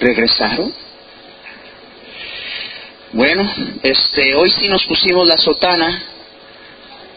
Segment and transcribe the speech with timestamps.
[0.00, 0.72] ¿Regresaron?
[3.12, 3.48] Bueno,
[3.82, 6.02] este, hoy sí nos pusimos la sotana.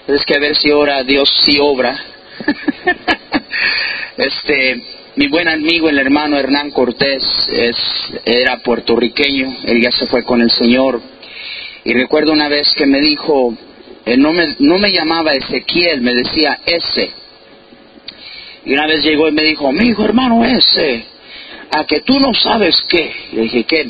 [0.07, 1.97] Es que a ver si ahora Dios sí obra.
[4.17, 4.83] este,
[5.15, 7.75] mi buen amigo, el hermano Hernán Cortés, es,
[8.25, 9.57] era puertorriqueño.
[9.65, 11.01] Él ya se fue con el Señor.
[11.85, 13.55] Y recuerdo una vez que me dijo,
[14.05, 17.24] él no me, no me llamaba Ezequiel, me decía ese.
[18.65, 21.05] Y una vez llegó y me dijo, amigo hermano ese,
[21.71, 23.13] a que tú no sabes qué.
[23.33, 23.85] Le dije, ¿qué?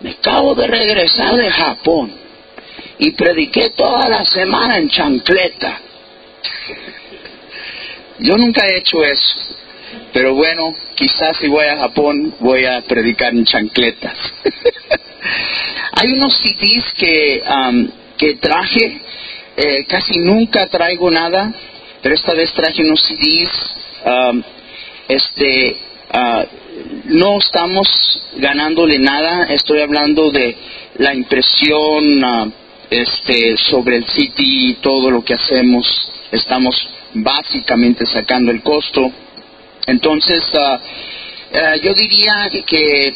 [0.00, 2.12] Me acabo de regresar de Japón
[2.98, 5.80] y prediqué toda la semana en chancleta.
[8.20, 9.34] Yo nunca he hecho eso,
[10.12, 14.16] pero bueno, quizás si voy a Japón voy a predicar en chancletas.
[15.92, 17.42] Hay unos CDs que,
[18.16, 19.00] que traje,
[19.56, 21.52] eh, casi nunca traigo nada,
[22.02, 23.50] pero esta vez traje unos CDs.
[25.08, 25.76] este,
[26.14, 26.44] uh,
[27.06, 27.88] no estamos
[28.36, 30.56] ganándole nada, estoy hablando de
[30.98, 32.52] la impresión uh,
[32.90, 35.86] este, sobre el CD y todo lo que hacemos,
[36.30, 36.76] estamos
[37.14, 39.10] básicamente sacando el costo.
[39.86, 43.14] Entonces, uh, yo diría que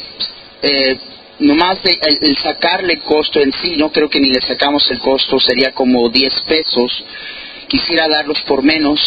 [0.62, 0.98] eh,
[1.40, 1.78] nomás
[2.20, 6.08] el, sacarle costo en sí, no creo que ni le sacamos el costo, sería como
[6.08, 7.04] 10 pesos.
[7.74, 9.00] Quisiera darlos por menos,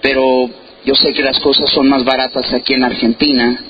[0.00, 0.48] pero
[0.86, 3.62] yo sé que las cosas son más baratas aquí en Argentina,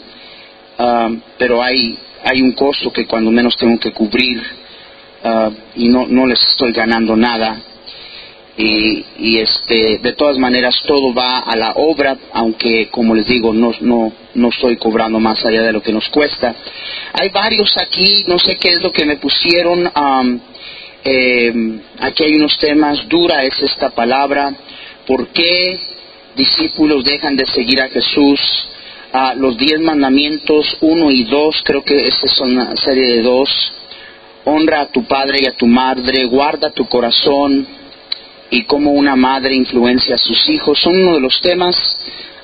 [0.79, 4.41] ah, pero hay, hay un costo que cuando menos tengo que cubrir
[5.25, 7.61] ah, y no, no les estoy ganando nada.
[8.57, 13.53] Y, y, este, de todas maneras todo va a la obra, aunque como les digo,
[13.53, 16.55] no, no, no estoy cobrando más allá de lo que nos cuesta.
[17.15, 19.91] Hay varios aquí, no sé qué es lo que me pusieron.
[21.05, 24.53] Eh, aquí hay unos temas, dura es esta palabra.
[25.07, 25.81] ¿Por qué
[26.37, 28.69] discípulos dejan de seguir a Jesús?
[29.37, 33.51] los diez mandamientos, uno y dos, creo que esa es una serie de dos.
[34.47, 37.67] Honra a tu padre y a tu madre, guarda tu corazón
[38.49, 40.81] y cómo una madre influencia a sus hijos.
[40.81, 41.77] Son uno de los temas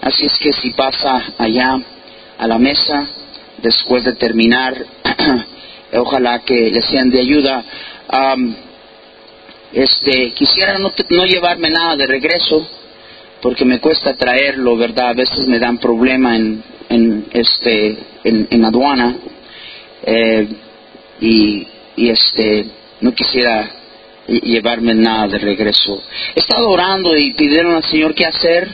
[0.01, 1.81] Así es que si pasa allá
[2.39, 3.09] a la mesa,
[3.61, 4.75] después de terminar,
[5.95, 7.65] ojalá que le sean de ayuda.
[9.73, 12.67] Este, quisiera no, no, llevarme nada de regreso,
[13.43, 15.11] porque me cuesta traerlo, ¿verdad?
[15.11, 19.17] A veces me dan problema en, en este, en, aduana.
[20.05, 20.49] Eh,
[21.21, 21.67] y,
[21.97, 22.67] y este,
[23.01, 23.71] no quisiera
[24.27, 26.03] llevarme nada de regreso.
[26.35, 28.69] He estado orando y pidieron al Señor qué hacer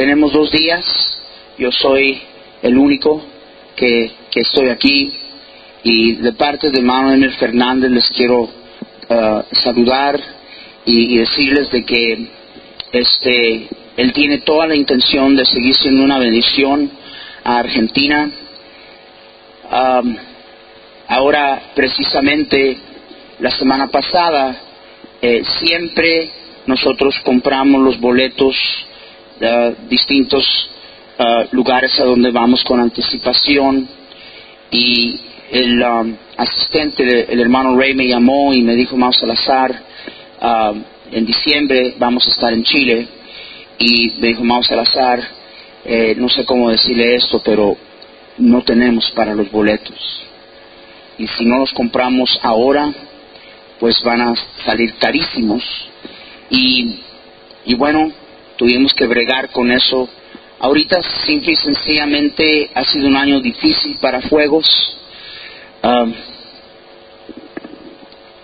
[0.00, 0.82] tenemos dos días,
[1.58, 2.22] yo soy
[2.62, 3.22] el único
[3.76, 5.12] que, estoy aquí
[5.82, 8.48] y de parte de Manuel Fernández les quiero
[9.10, 10.20] uh, saludar
[10.86, 12.26] y, decirles de que
[12.92, 16.90] este él tiene toda la intención de seguir siendo una bendición
[17.44, 18.30] a Argentina.
[21.06, 22.78] Ahora, precisamente,
[23.40, 24.56] la semana pasada,
[25.20, 26.30] eh, siempre
[26.66, 28.56] nosotros compramos los boletos
[29.88, 30.46] distintos
[31.18, 33.88] uh, lugares a donde vamos con anticipación
[34.70, 39.82] y el um, asistente, el hermano Ray me llamó y me dijo, Mau Salazar,
[40.40, 40.76] uh,
[41.10, 43.08] en diciembre vamos a estar en Chile
[43.78, 45.20] y me dijo, Mau Salazar,
[45.84, 47.76] eh, no sé cómo decirle esto, pero
[48.38, 50.22] no tenemos para los boletos.
[51.18, 52.92] Y si no los compramos ahora,
[53.78, 54.34] pues van a
[54.64, 55.62] salir carísimos.
[56.50, 57.00] Y,
[57.64, 58.12] y bueno,
[58.56, 60.08] tuvimos que bregar con eso.
[60.60, 64.99] Ahorita simple y sencillamente ha sido un año difícil para Fuegos.
[65.82, 66.06] Ah,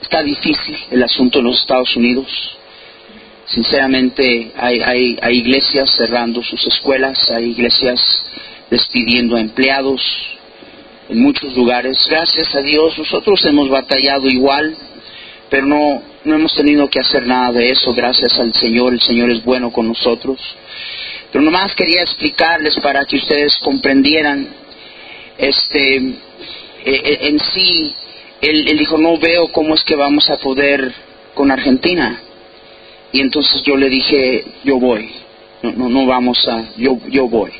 [0.00, 2.26] está difícil el asunto en los Estados Unidos.
[3.47, 8.00] Sinceramente hay, hay, hay iglesias cerrando sus escuelas, hay iglesias
[8.70, 10.00] despidiendo a empleados
[11.10, 11.98] en muchos lugares.
[12.08, 14.74] Gracias a Dios nosotros hemos batallado igual,
[15.50, 19.30] pero no, no hemos tenido que hacer nada de eso, gracias al Señor, el Señor
[19.30, 20.41] es bueno con nosotros.
[21.30, 24.48] Pero nomás quería explicarles para que ustedes comprendieran,
[25.36, 26.16] este,
[26.86, 27.94] e, e, en sí,
[28.41, 30.92] él, dijo, no veo cómo es que vamos a poder
[31.34, 32.21] con Argentina.
[33.12, 35.10] Y entonces yo le dije, yo voy,
[35.62, 37.50] no, no, no vamos a, yo, yo voy.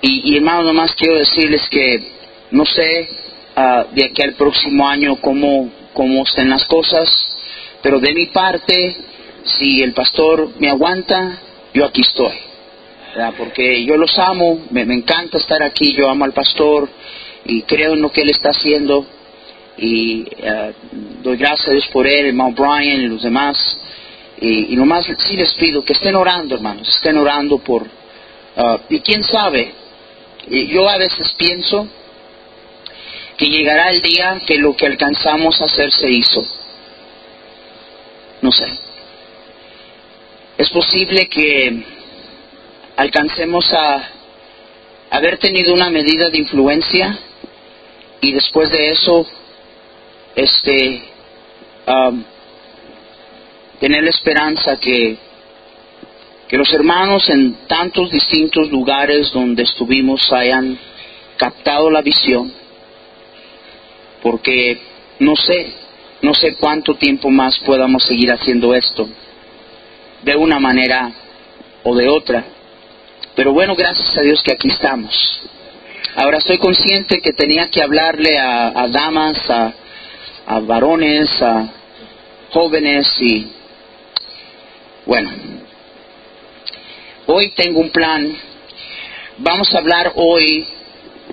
[0.00, 2.02] Y, y hermano, nomás quiero decirles que
[2.50, 3.10] no sé
[3.56, 7.08] uh, de aquí al próximo año cómo, cómo estén las cosas,
[7.82, 8.96] pero de mi parte,
[9.44, 11.40] si el pastor me aguanta,
[11.74, 12.50] yo aquí estoy.
[13.36, 16.88] Porque yo los amo, me, encanta estar aquí, yo amo al pastor
[17.44, 19.06] y creo en lo que él está haciendo
[19.76, 20.72] y eh,
[21.22, 23.56] doy gracias a Dios por él, hermano Brian y los demás.
[24.42, 27.86] Y, nomás sí les pido que estén orando, hermanos, estén orando por,
[28.56, 29.72] Ah, y quién sabe,
[30.48, 31.88] yo a veces pienso
[33.36, 36.46] que llegará el día que lo que alcanzamos a hacer se hizo.
[38.42, 38.66] No sé.
[40.58, 41.84] Es posible que
[42.96, 44.10] alcancemos a
[45.10, 47.18] haber tenido una medida de influencia
[48.20, 49.26] y después de eso,
[50.34, 51.02] este,
[53.78, 55.16] tener la esperanza que,
[56.48, 60.78] que los hermanos en tantos distintos lugares donde estuvimos hayan
[61.36, 62.52] captado la visión,
[64.22, 64.78] porque
[65.18, 65.72] no sé,
[66.20, 69.08] no sé cuánto tiempo más podamos seguir haciendo esto,
[70.22, 71.10] de una manera
[71.82, 72.44] o de otra.
[73.34, 75.40] Pero bueno, gracias a Dios que aquí estamos.
[76.20, 79.72] Ahora estoy consciente que tenía que hablarle a, damas, a,
[80.44, 81.66] a varones, a
[82.50, 83.50] jóvenes y
[85.06, 85.30] bueno,
[87.24, 88.36] hoy tengo un plan.
[89.38, 90.66] Vamos a hablar hoy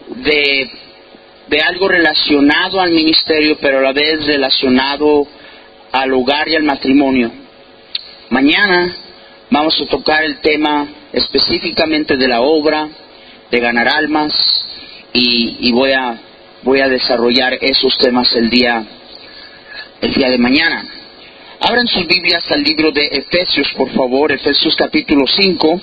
[0.07, 0.71] de,
[1.49, 5.27] de algo relacionado al ministerio, pero a la vez relacionado
[5.91, 7.29] al hogar y al matrimonio.
[8.29, 8.95] Mañana
[9.49, 12.87] vamos a tocar el tema específicamente de la obra,
[13.51, 14.33] de ganar almas,
[15.19, 16.19] y, voy, a,
[16.63, 18.83] voy a desarrollar esos temas el día,
[20.01, 20.85] el día de mañana.
[21.59, 25.81] Abran sus Biblias al libro de Efesios, por favor, Efesios capítulo 5.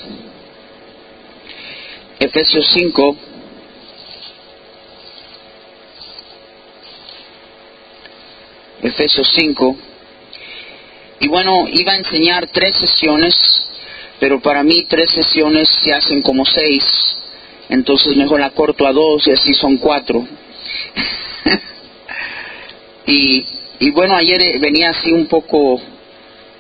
[2.21, 3.17] Efesios 5.
[8.83, 9.77] Efesios 5.
[11.21, 13.35] Y bueno, iba a enseñar tres sesiones,
[14.21, 16.85] pero para mí tres sesiones se hacen como seis,
[17.69, 20.27] entonces mejor la corto a dos y así son cuatro.
[23.07, 23.45] y,
[23.81, 25.81] y bueno, ayer eh, venía así un poco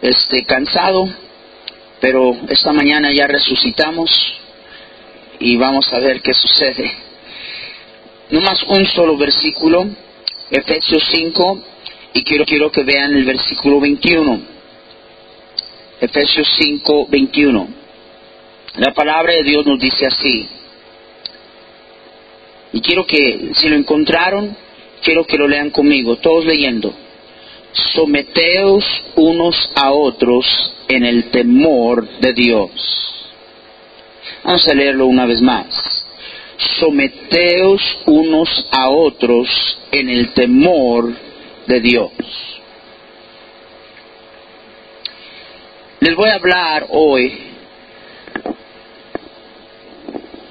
[0.02, 1.08] este, cansado,
[2.00, 4.10] pero esta mañana ya resucitamos
[5.38, 6.90] y vamos a ver qué sucede.
[8.30, 9.86] No más un solo versículo,
[10.50, 11.62] Efesios 5,
[12.14, 14.40] y quiero, quiero que vean el versículo 21.
[16.00, 17.68] Efesios 5, 21.
[18.76, 20.48] La palabra de Dios nos dice así.
[22.74, 24.56] Y quiero que, si lo encontraron,
[25.00, 26.92] quiero que lo lean conmigo, todos leyendo.
[27.94, 28.84] Someteos
[29.14, 30.44] unos a otros
[30.88, 32.70] en el temor de Dios.
[34.42, 36.04] Vamos a leerlo una vez más.
[36.80, 39.48] Someteos unos a otros
[39.92, 41.12] en el temor
[41.68, 42.10] de Dios.
[46.00, 47.54] Les voy a hablar hoy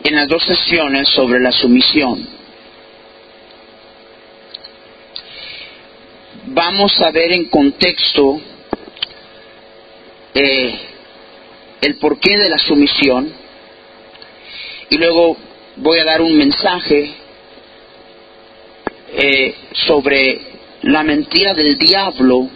[0.04, 2.28] en las dos sesiones sobre la sumisión.
[6.48, 8.40] Vamos a ver en contexto
[10.34, 10.80] eh,
[11.82, 13.32] el porqué de la sumisión
[14.90, 15.38] y luego
[15.78, 17.14] voy a dar un mensaje
[19.16, 20.42] eh, sobre
[20.82, 22.50] la mentira del diablo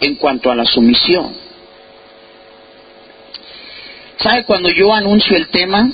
[0.00, 1.34] en cuanto a la sumisión.
[4.18, 5.90] ¿Sabe cuando yo anuncio el tema?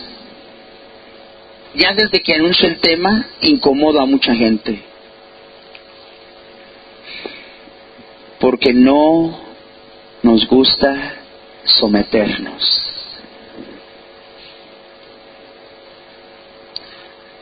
[1.74, 4.82] Ya desde que anuncio el tema, incomodo a mucha gente.
[8.38, 9.38] Porque no
[10.22, 11.14] nos gusta
[11.64, 12.82] someternos.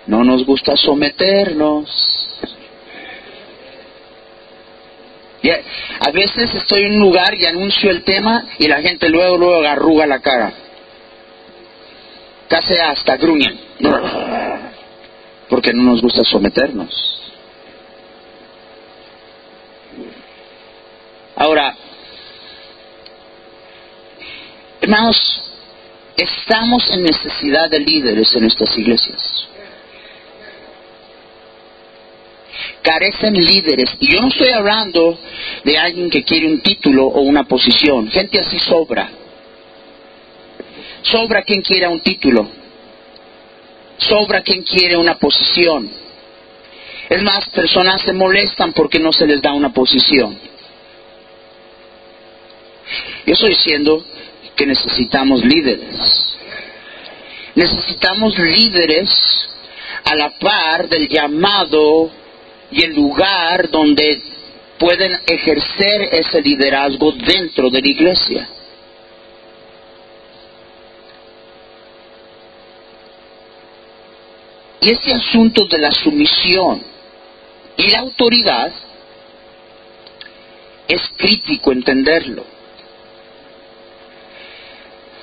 [0.07, 2.19] No nos gusta someternos.
[6.01, 9.63] a veces estoy en un lugar y anuncio el tema y la gente luego, luego
[9.63, 10.53] arruga la cara
[12.51, 13.61] casi hasta gruñen,
[15.49, 16.93] porque no nos gusta someternos.
[21.37, 21.77] Ahora,
[24.81, 25.43] hermanos,
[26.17, 29.47] estamos en necesidad de líderes en nuestras iglesias.
[32.83, 33.91] Carecen líderes.
[34.01, 35.17] Y yo no estoy hablando
[35.63, 38.11] de alguien que quiere un título o una posición.
[38.11, 39.20] Gente así sobra
[41.03, 42.49] sobra quien quiera un título,
[43.99, 45.91] sobra quien quiere una posición.
[47.09, 50.39] Es más, personas se molestan porque no se les da una posición.
[53.27, 54.05] Yo estoy diciendo
[54.57, 56.37] que necesitamos líderes.
[57.55, 59.09] Necesitamos líderes
[60.05, 62.11] a la par del llamado
[62.71, 64.23] y el lugar donde
[64.79, 68.49] pueden ejercer ese liderazgo dentro de la iglesia.
[74.81, 76.83] Y ese asunto de la sumisión
[77.77, 78.73] y la autoridad
[80.89, 82.45] es crítico entenderlo.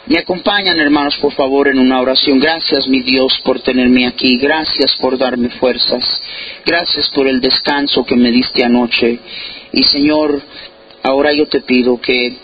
[0.08, 2.40] Me acompañan, hermanos, por favor, en una oración.
[2.40, 4.38] Gracias, mi Dios, por tenerme aquí.
[4.38, 6.22] Gracias por darme fuerzas.
[6.66, 9.20] Gracias por el descanso que me diste anoche.
[9.74, 10.42] Y, Señor,
[11.04, 12.38] ahora yo te pido que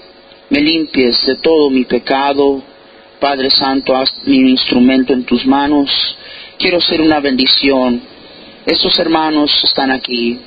[0.50, 2.62] me limpies de todo mi pecado.
[3.22, 5.90] Padre Santo, haz mi instrumento en tus manos.
[6.64, 8.02] Quiero ser una bendición.
[8.66, 10.40] Estos hermanos están aquí.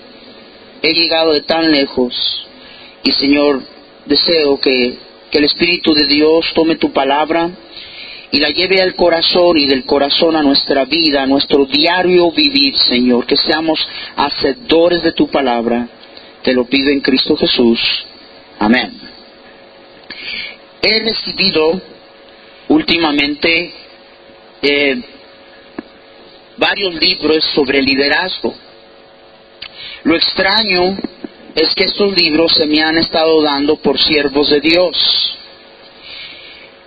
[0.80, 2.48] He llegado de tan lejos.
[3.04, 3.62] Y, Señor,
[4.06, 4.96] deseo que
[5.30, 7.50] el Espíritu de Dios tome tu palabra
[8.30, 12.78] y la lleve al corazón y del corazón a nuestra vida, a nuestro diario vivir,
[12.78, 15.86] Señor, que seamos hacedores de tu palabra.
[16.42, 17.78] Te lo pido en Cristo Jesús.
[18.58, 18.90] Amén.
[20.80, 21.78] He recibido
[22.68, 23.74] últimamente
[24.62, 25.02] eh,
[26.56, 28.54] varios libros sobre liderazgo.
[30.04, 30.96] Lo extraño
[31.54, 35.36] es que estos libros se me han estado dando por siervos de Dios.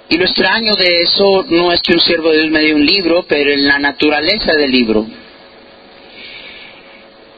[0.09, 2.85] Y lo extraño de eso no es que un siervo de Dios me dé un
[2.85, 5.05] libro, pero en la naturaleza del libro.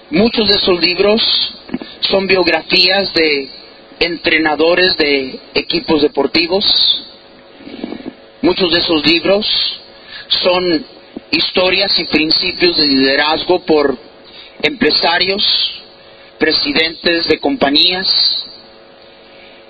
[0.09, 1.21] Muchos de esos libros
[2.01, 3.49] son biografías de
[3.99, 6.65] entrenadores de equipos deportivos.
[8.41, 9.47] Muchos de esos libros
[10.27, 10.85] son
[11.31, 13.97] historias y principios de liderazgo por
[14.61, 15.43] empresarios,
[16.37, 18.07] presidentes de compañías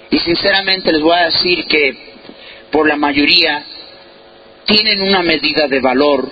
[0.09, 1.95] y sinceramente les voy a decir que
[2.71, 3.63] por la mayoría
[4.65, 6.29] tienen una medida de valor,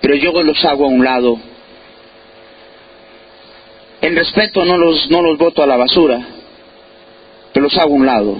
[0.00, 1.38] pero yo los hago a un lado.
[4.00, 6.20] En respeto no los, no los voto a la basura,
[7.52, 8.36] pero los hago a un lado.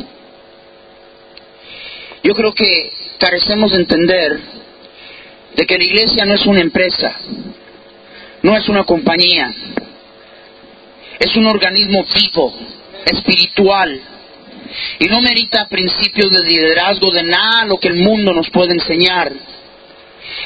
[2.23, 4.41] Yo creo que carecemos de entender
[5.57, 7.17] de que la iglesia no es una empresa,
[8.43, 9.53] no es una compañía,
[11.19, 12.55] es un organismo vivo,
[13.07, 14.01] espiritual,
[14.99, 19.33] y no merita principios de liderazgo de nada lo que el mundo nos puede enseñar.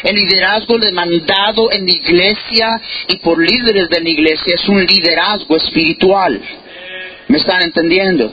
[0.03, 5.57] El liderazgo demandado en la iglesia y por líderes de la iglesia es un liderazgo
[5.57, 6.41] espiritual.
[7.29, 8.31] ¿Me están entendiendo?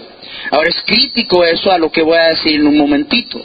[0.51, 3.43] Ahora es crítico eso a lo que voy a decir en un momentito.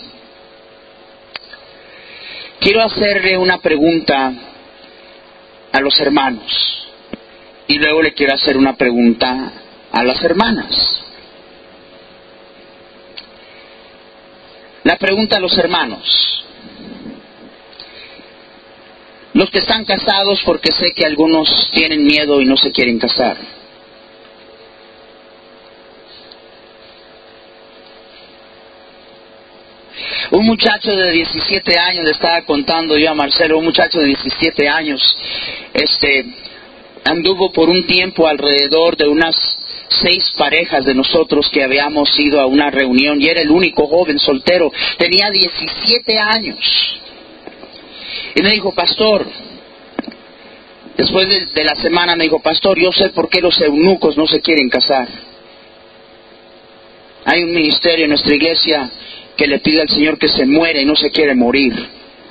[2.63, 4.33] Quiero hacerle una pregunta
[5.73, 6.89] a los hermanos.
[7.67, 9.53] Y luego le quiero hacer una pregunta
[9.91, 11.03] a las hermanas.
[14.85, 16.45] La pregunta a los hermanos.
[19.33, 23.39] Los que están casados porque sé que algunos tienen miedo y no se quieren casar.
[30.33, 34.67] Un muchacho de 17 años, le estaba contando yo a Marcelo, un muchacho de 17
[34.67, 35.03] años,
[35.75, 36.25] este,
[37.05, 39.37] anduvo por un tiempo alrededor de unas
[39.91, 44.19] seis parejas de nosotros que habíamos ido a una reunión y era el único joven
[44.19, 44.73] soltero.
[44.97, 47.01] Tenía 17 años.
[48.35, 49.27] Y me dijo, pastor,
[50.97, 54.27] después de, de, la semana me dijo, pastor, yo sé por qué los eunucos no
[54.27, 55.09] se quieren casar.
[57.27, 58.91] Hay un ministerio en nuestra iglesia
[59.43, 61.75] que le pide al Señor que se muere y no se quiere morir.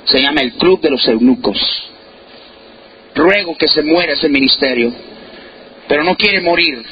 [0.06, 1.58] Se llama el Club de los Eunucos
[3.14, 4.90] ruego que se muera ese ministerio,
[5.86, 6.82] pero no quiere morir.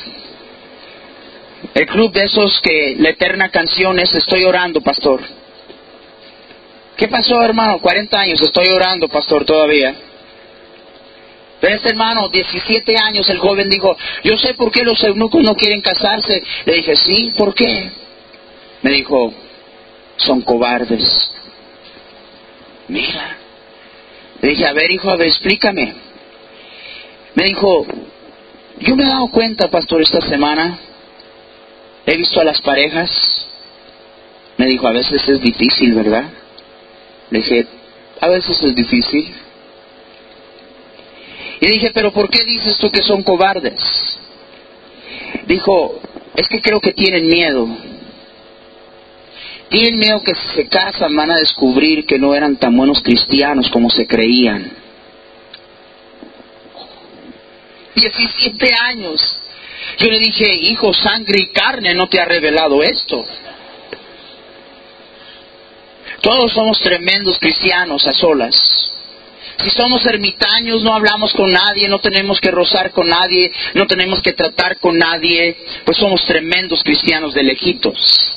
[1.72, 5.22] El club de esos que la eterna canción es Estoy orando, pastor.
[6.98, 7.78] ¿Qué pasó, hermano?
[7.78, 9.94] 40 años, estoy orando, pastor, todavía.
[11.62, 15.54] Pero este hermano, 17 años, el joven dijo, yo sé por qué los eunucos no
[15.54, 16.42] quieren casarse.
[16.66, 17.90] Le dije, sí, ¿por qué?
[18.82, 19.32] Me dijo,
[20.24, 21.04] son cobardes.
[22.88, 23.36] Mira.
[24.40, 25.94] Le dije, a ver, hijo, a ver, explícame.
[27.34, 27.86] Me dijo,
[28.78, 30.78] yo me he dado cuenta, pastor, esta semana,
[32.06, 33.10] he visto a las parejas,
[34.56, 36.24] me dijo, a veces es difícil, ¿verdad?
[37.30, 37.66] Le dije,
[38.20, 39.34] a veces es difícil.
[41.60, 43.78] Y dije, pero ¿por qué dices tú que son cobardes?
[45.46, 46.00] Dijo,
[46.34, 47.68] es que creo que tienen miedo.
[49.70, 53.70] Tienen miedo que si se casan van a descubrir que no eran tan buenos cristianos
[53.70, 54.68] como se creían.
[57.94, 59.40] 17 años.
[59.98, 63.24] Yo le dije, hijo, sangre y carne no te ha revelado esto.
[66.20, 68.56] Todos somos tremendos cristianos a solas.
[69.62, 74.20] Si somos ermitaños, no hablamos con nadie, no tenemos que rozar con nadie, no tenemos
[74.20, 78.36] que tratar con nadie, pues somos tremendos cristianos de lejitos.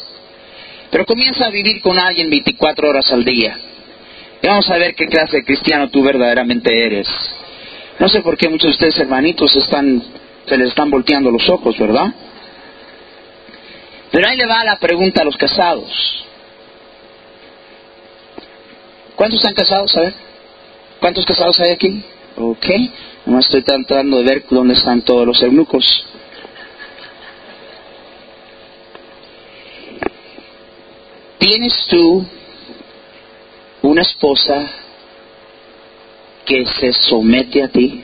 [0.93, 3.57] Pero comienza a vivir con alguien 24 horas al día.
[4.43, 7.07] Y vamos a ver qué clase de cristiano tú verdaderamente eres.
[7.97, 10.03] No sé por qué muchos de ustedes, hermanitos, están,
[10.45, 12.13] se les están volteando los ojos, ¿verdad?
[14.11, 16.27] Pero ahí le va la pregunta a los casados.
[19.15, 19.97] ¿Cuántos están casados?
[19.97, 20.13] A ver.
[20.99, 22.03] ¿Cuántos casados hay aquí?
[22.37, 22.67] Ok.
[23.25, 26.05] No estoy tratando de ver dónde están todos los eunucos.
[31.45, 32.25] ¿Tienes tú
[33.81, 34.71] una esposa
[36.45, 38.01] que se somete a ti?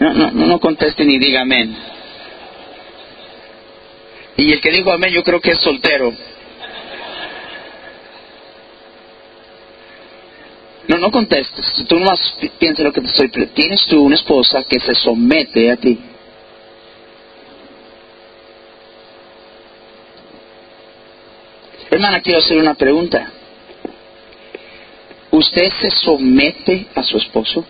[0.00, 1.76] No, no, no conteste ni diga amén.
[4.38, 6.14] Y el que dijo amén yo creo que es soltero.
[10.88, 11.84] No, no contestes.
[11.88, 13.28] Tú más piensa lo que te estoy...
[13.48, 16.11] Tienes tú una esposa que se somete a ti.
[21.92, 23.30] Hermana, quiero hacer una pregunta.
[25.30, 27.66] ¿Usted se somete a su esposo?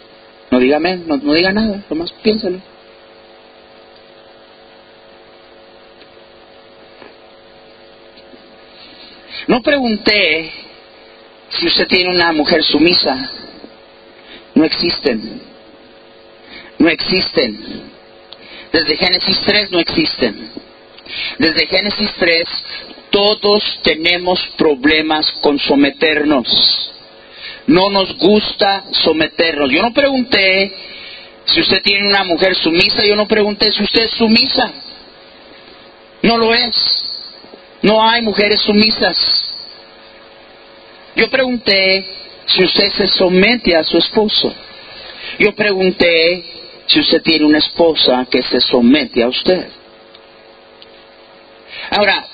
[0.48, 2.60] No diga no, no diga nada, nomás piénsalo.
[9.48, 10.52] No pregunté
[11.58, 13.28] si usted tiene una mujer sumisa.
[14.54, 15.42] No existen.
[16.78, 17.90] No existen.
[18.72, 20.48] Desde Génesis 3 no existen.
[21.38, 22.44] Desde Génesis 3
[23.12, 26.49] todos tenemos problemas con someternos.
[27.69, 29.71] No nos gusta someternos.
[29.71, 30.73] Yo no pregunté
[31.45, 34.73] si usted tiene una mujer sumisa, yo no pregunté si usted es sumisa.
[36.23, 36.75] No lo es.
[37.83, 39.16] No hay mujeres sumisas.
[41.14, 42.07] Yo pregunté
[42.47, 44.54] si usted se somete a su esposo.
[45.38, 46.45] Yo pregunté
[46.87, 49.69] si usted tiene una esposa que se somete a usted.
[51.90, 52.26] Ahora,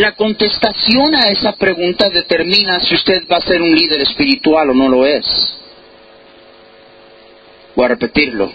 [0.00, 4.74] la contestación a esa pregunta determina si usted va a ser un líder espiritual o
[4.74, 5.26] no lo es.
[7.76, 8.50] Voy a repetirlo.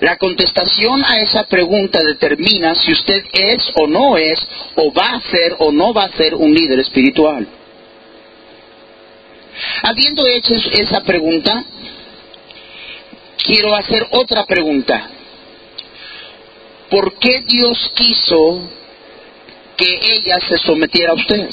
[0.00, 4.38] La contestación a esa pregunta determina si usted es o no es,
[4.76, 7.48] o va a ser o no va a ser un líder espiritual.
[9.82, 11.64] Habiendo hecho esa pregunta,
[13.44, 15.10] quiero hacer otra pregunta.
[16.88, 18.83] ¿Por qué Dios quiso
[19.76, 21.50] que ella se sometiera a usted?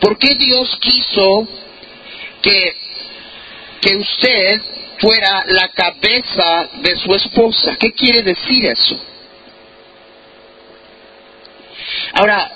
[0.00, 1.48] ¿Por qué Dios quiso
[2.42, 2.76] que,
[3.80, 4.62] que usted
[4.98, 7.76] fuera la cabeza de su esposa?
[7.76, 8.98] ¿Qué quiere decir eso?
[12.14, 12.52] Ahora,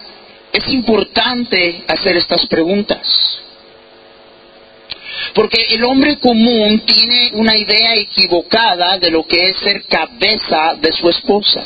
[0.53, 3.07] es importante hacer estas preguntas.
[5.35, 10.93] Porque el hombre común tiene una idea equivocada de lo que es ser cabeza de
[10.93, 11.65] su esposa.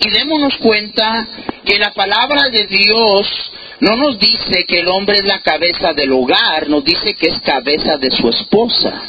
[0.00, 1.26] Y démonos cuenta
[1.64, 6.12] que la palabra de Dios no nos dice que el hombre es la cabeza del
[6.12, 9.02] hogar, nos dice que es cabeza de su esposa.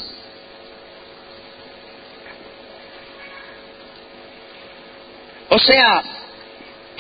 [5.50, 6.04] O sea,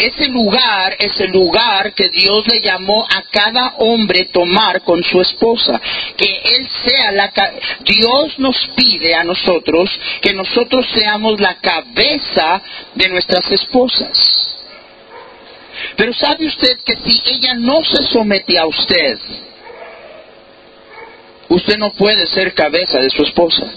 [0.02, 5.22] ese lugar es el lugar que Dios le llamó a cada hombre tomar con su
[5.22, 5.80] esposa.
[6.18, 7.32] Que Él sea la...
[7.82, 9.90] Dios nos pide a nosotros
[10.22, 12.62] que nosotros seamos la cabeza
[12.96, 14.18] de nuestras esposas.
[15.96, 19.20] Pero sabe usted que si ella no se somete a usted,
[21.50, 23.72] usted no puede ser cabeza de su esposa.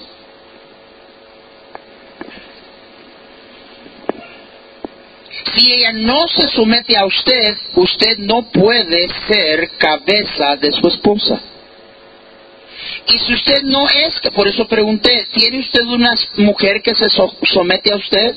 [5.53, 11.41] Si ella no se somete a usted, usted no puede ser cabeza de su esposa.
[13.07, 17.09] Y si usted no es, que por eso pregunté, ¿tiene usted una mujer que se
[17.09, 18.37] somete a usted?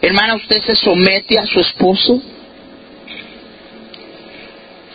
[0.00, 2.22] Hermana, ¿usted se somete a su esposo?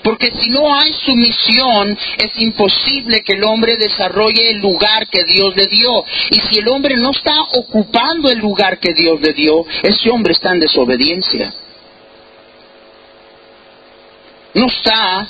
[0.06, 5.56] Porque si no hay sumisión, es imposible que el hombre desarrolle el lugar que Dios
[5.56, 6.06] le dio.
[6.30, 10.34] Y si el hombre no está ocupando el lugar que Dios le dio, ese hombre
[10.34, 11.52] está en desobediencia.
[14.54, 15.28] No está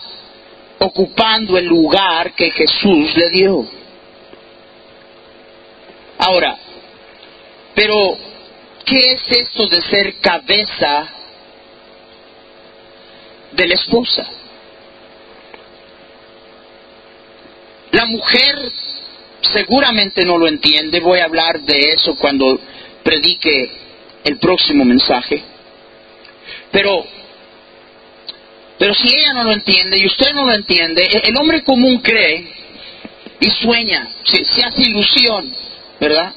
[0.79, 3.65] ocupando el lugar que Jesús le dio.
[6.17, 6.57] Ahora,
[7.73, 8.17] pero,
[8.83, 11.07] ¿qué es esto de ser cabeza
[13.53, 14.27] de la esposa?
[17.95, 18.73] La mujer
[19.53, 22.59] seguramente no lo entiende, voy a hablar de eso cuando
[23.01, 23.71] predique
[24.25, 25.41] el próximo mensaje.
[26.71, 27.05] Pero,
[28.77, 32.45] pero si ella no lo entiende y usted no lo entiende, el hombre común cree
[33.39, 35.55] y sueña, se, se hace ilusión,
[35.97, 36.33] ¿verdad?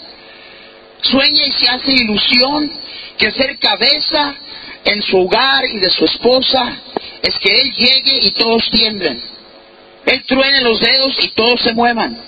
[1.03, 2.73] Sueña y se hace ilusión
[3.18, 4.37] que ser cabeza
[4.85, 6.77] en su hogar y de su esposa
[7.21, 9.38] es que él llegue y todos tiemblen
[10.07, 12.19] él truene los dedos y todos se muevan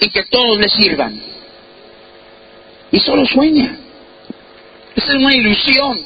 [0.00, 1.20] y que todos le sirvan.
[2.92, 3.76] Y solo sueña.
[4.94, 6.04] Esa es una ilusión.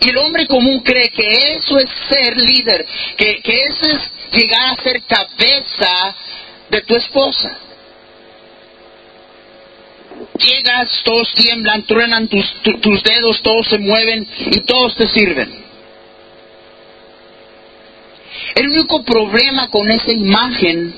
[0.00, 4.72] Y el hombre común cree que eso es ser líder, que, que eso es llegar
[4.72, 6.16] a ser cabeza
[6.68, 7.58] de tu esposa.
[10.38, 12.44] Llegas, todos tiemblan, truenan tus,
[12.82, 15.63] tus dedos, todos se mueven y todos te sirven.
[18.54, 20.94] El único problema con esa imagen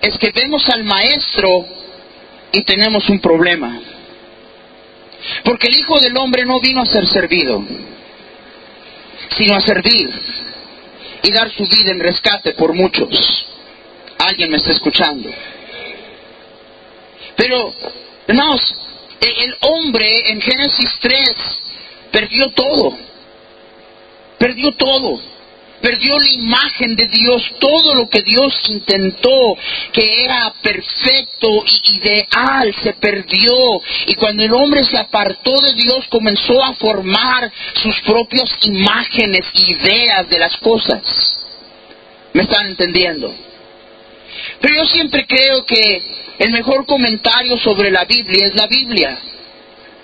[0.00, 1.66] es que vemos al maestro
[2.50, 3.80] y tenemos un problema.
[5.44, 7.64] Porque el Hijo del Hombre no vino a ser servido,
[9.36, 10.10] sino a servir
[11.22, 13.46] y dar su vida en rescate por muchos.
[14.18, 15.30] Alguien me está escuchando.
[17.36, 17.72] Pero,
[18.26, 18.74] hermanos,
[19.20, 21.20] el hombre en Génesis 3
[22.10, 22.98] perdió todo.
[24.38, 25.31] Perdió todo
[25.82, 29.56] perdió la imagen de Dios, todo lo que Dios intentó,
[29.92, 33.82] que era perfecto y ideal, se perdió.
[34.06, 40.28] Y cuando el hombre se apartó de Dios, comenzó a formar sus propias imágenes, ideas
[40.28, 41.02] de las cosas.
[42.32, 43.34] ¿Me están entendiendo?
[44.60, 46.02] Pero yo siempre creo que
[46.38, 49.18] el mejor comentario sobre la Biblia es la Biblia.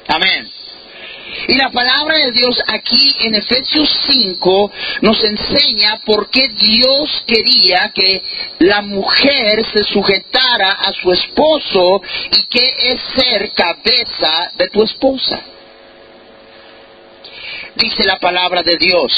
[0.09, 0.51] Amén.
[1.47, 4.73] Y la palabra de Dios aquí en Efesios 5
[5.03, 8.23] nos enseña por qué Dios quería que
[8.61, 15.41] la mujer se sujetara a su esposo y qué es ser cabeza de tu esposa.
[17.77, 19.13] Dice la palabra de Dios.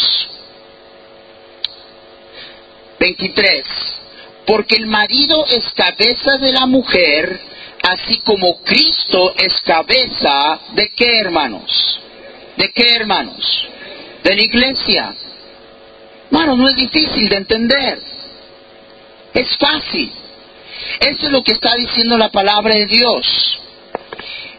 [2.98, 3.64] 23.
[4.46, 7.40] Porque el marido es cabeza de la mujer,
[7.82, 12.00] así como Cristo es cabeza de qué hermanos?
[12.60, 13.68] ¿De qué, hermanos?
[14.22, 15.14] De la iglesia.
[16.26, 17.98] Hermanos, no es difícil de entender.
[19.32, 20.12] Es fácil.
[21.00, 23.26] Eso es lo que está diciendo la palabra de Dios.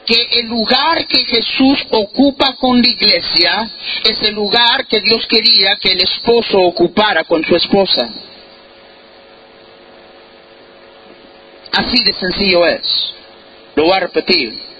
[0.07, 3.69] Que el lugar que Jesús ocupa con la iglesia
[4.03, 8.09] es el lugar que Dios quería que el esposo ocupara con su esposa.
[11.71, 13.13] Así de sencillo es.
[13.75, 14.70] Lo voy a repetir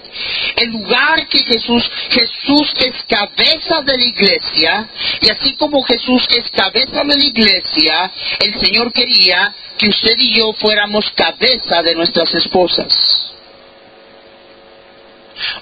[0.56, 4.88] el lugar que Jesús, Jesús es cabeza de la iglesia,
[5.20, 10.34] y así como Jesús es cabeza de la iglesia, el Señor quería que usted y
[10.34, 12.88] yo fuéramos cabeza de nuestras esposas.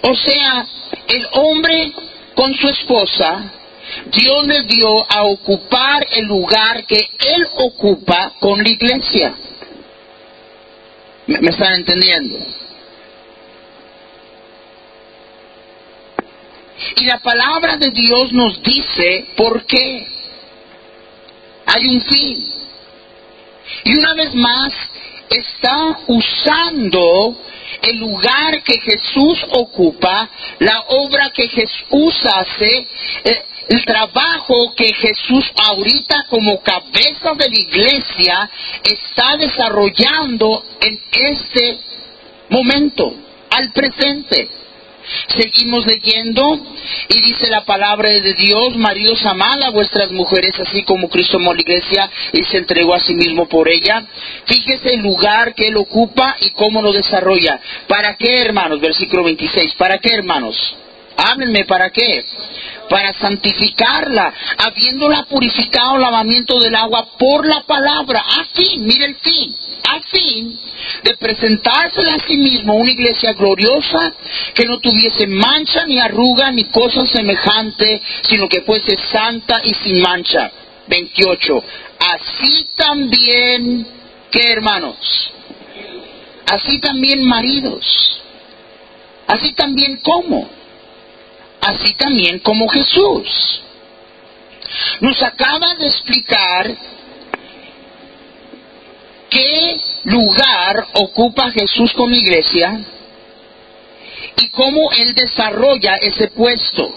[0.02, 0.66] O sea,
[1.08, 1.92] el hombre
[2.34, 3.52] con su esposa,
[4.06, 9.34] Dios le dio a ocupar el lugar que él ocupa con la iglesia.
[11.26, 12.38] ¿Me, están entendiendo?
[16.96, 20.06] Y la palabra de Dios nos dice por qué.
[21.66, 22.52] Hay un fin.
[23.84, 24.72] Y una vez más
[25.28, 27.36] está usando
[27.82, 32.88] el lugar que Jesús ocupa, la obra que Jesús hace,
[33.24, 38.50] eh, el trabajo que Jesús ahorita como cabeza de la iglesia
[38.82, 41.78] está desarrollando en este
[42.48, 43.14] momento,
[43.50, 44.50] al presente.
[45.36, 46.58] Seguimos leyendo
[47.08, 51.54] y dice la palabra de Dios, maridos amad a vuestras mujeres así como Cristo amó
[51.54, 54.04] la iglesia y se entregó a sí mismo por ella.
[54.46, 57.60] Fíjese el lugar que él ocupa y cómo lo desarrolla.
[57.86, 58.80] ¿Para qué, hermanos?
[58.80, 59.74] Versículo 26.
[59.74, 60.56] ¿Para qué, hermanos?
[61.16, 62.24] Háblenme, ¿para qué?
[62.90, 68.20] Para santificarla, habiéndola purificado el lavamiento del agua por la palabra.
[68.20, 69.54] A fin, mire el fin,
[69.88, 70.58] a fin
[71.04, 74.12] de presentársela a sí mismo una iglesia gloriosa
[74.54, 80.02] que no tuviese mancha ni arruga ni cosa semejante, sino que fuese santa y sin
[80.02, 80.50] mancha.
[80.88, 81.64] 28.
[82.00, 83.86] Así también,
[84.32, 84.96] ¿qué hermanos?
[86.50, 88.20] Así también maridos.
[89.28, 90.59] Así también como
[91.60, 93.62] así también como Jesús.
[95.00, 96.76] Nos acaba de explicar
[99.28, 102.80] qué lugar ocupa Jesús la iglesia
[104.36, 106.94] y cómo Él desarrolla ese puesto.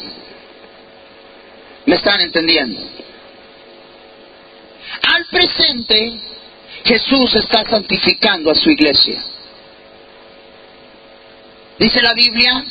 [1.86, 2.80] ¿Me están entendiendo?
[5.02, 6.20] Al presente,
[6.86, 9.24] Jesús está santificando a su iglesia.
[11.80, 12.64] Dice la Biblia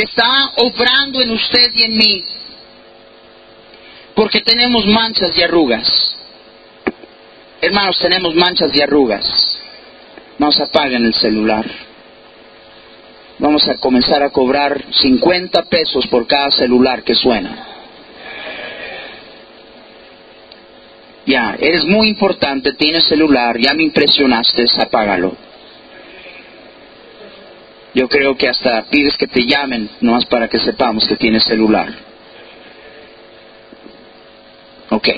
[0.00, 2.24] que está obrando en usted y en mí,
[4.14, 5.86] porque tenemos manchas y arrugas.
[7.60, 9.26] Hermanos, tenemos manchas y arrugas.
[10.38, 11.66] Vamos a apaguen el celular.
[13.40, 17.66] Vamos a comenzar a cobrar 50 pesos por cada celular que suena.
[21.26, 25.49] Ya, eres muy importante, tienes celular, ya me impresionaste, apágalo.
[27.94, 31.88] Yo creo que hasta pides que te llamen, nomás para que sepamos que tienes celular.
[34.90, 35.08] Ok.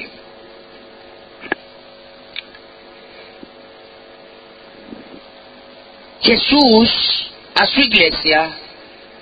[6.23, 8.57] Jesús a su iglesia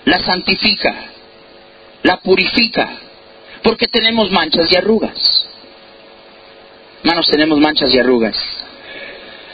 [0.04, 0.94] la santifica,
[2.02, 2.88] la purifica,
[3.62, 5.46] porque tenemos manchas y arrugas.
[7.02, 8.36] Hermanos, tenemos manchas y arrugas.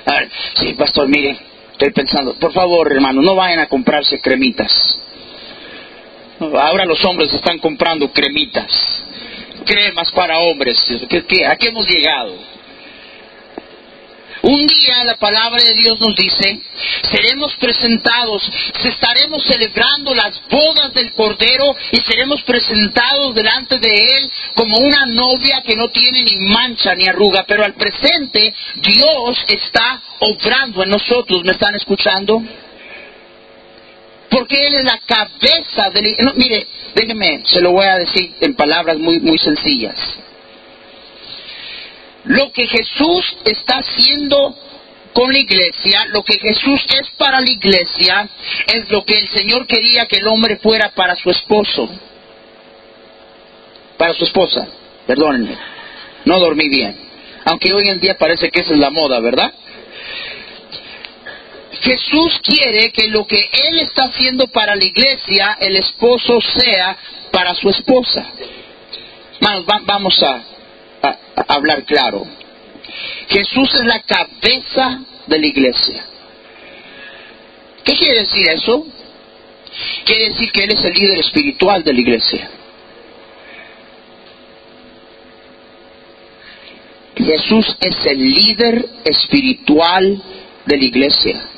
[0.05, 0.31] A ver,
[0.61, 1.39] sí, pastor, mire,
[1.77, 4.73] estoy pensando, por favor, hermano, no vayan a comprarse cremitas.
[6.41, 8.71] Ahora los hombres están comprando cremitas,
[9.65, 10.79] cremas para hombres.
[11.47, 12.35] a qué hemos llegado?
[14.49, 16.61] Un día la palabra de Dios nos dice,
[17.11, 18.49] seremos presentados,
[18.85, 25.65] estaremos celebrando las bodas del Cordero y seremos presentados delante de Él como una novia
[25.67, 31.43] que no tiene ni mancha ni arruga, pero al presente Dios está obrando en nosotros,
[31.43, 32.41] ¿me están escuchando?
[34.31, 36.19] Porque Él es la cabeza del...
[36.21, 39.97] No, mire, déjeme, se lo voy a decir en palabras muy, muy sencillas.
[42.27, 44.55] Lo que Jesús está haciendo
[45.12, 48.29] con la iglesia, lo que Jesús es para la iglesia,
[48.67, 51.89] es lo que el Señor quería que el hombre fuera para su esposo.
[53.97, 54.69] Para su esposa,
[55.07, 55.57] perdónenme,
[56.27, 56.97] no dormí bien.
[57.47, 59.53] Aunque hoy en día parece que esa es la moda, ¿verdad?
[61.81, 66.97] Jesús quiere que lo que Él está haciendo para la iglesia, el esposo sea
[67.31, 68.27] para su esposa.
[69.87, 70.43] vamos a,
[71.49, 72.25] hablar claro.
[73.29, 76.05] Jesús es la cabeza de la iglesia.
[77.85, 78.87] ¿Qué quiere decir eso?
[80.05, 82.51] Quiere decir que Él es el líder espiritual de la iglesia.
[87.17, 90.23] Jesús es el líder espiritual
[90.67, 91.49] de la iglesia.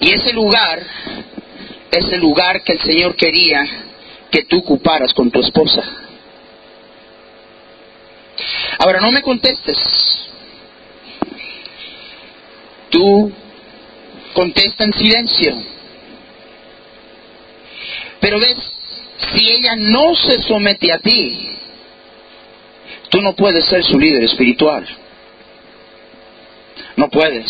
[0.00, 0.84] Y ese lugar
[1.92, 3.64] es el lugar que el Señor quería
[4.30, 5.82] que tú ocuparas con tu esposa.
[8.78, 9.78] Ahora no me contestes.
[12.88, 13.30] Tú
[14.32, 15.62] contesta en silencio.
[18.20, 18.56] Pero ves,
[19.34, 21.56] si ella no se somete a ti,
[23.10, 24.86] tú no puedes ser su líder espiritual.
[26.96, 27.46] No puedes.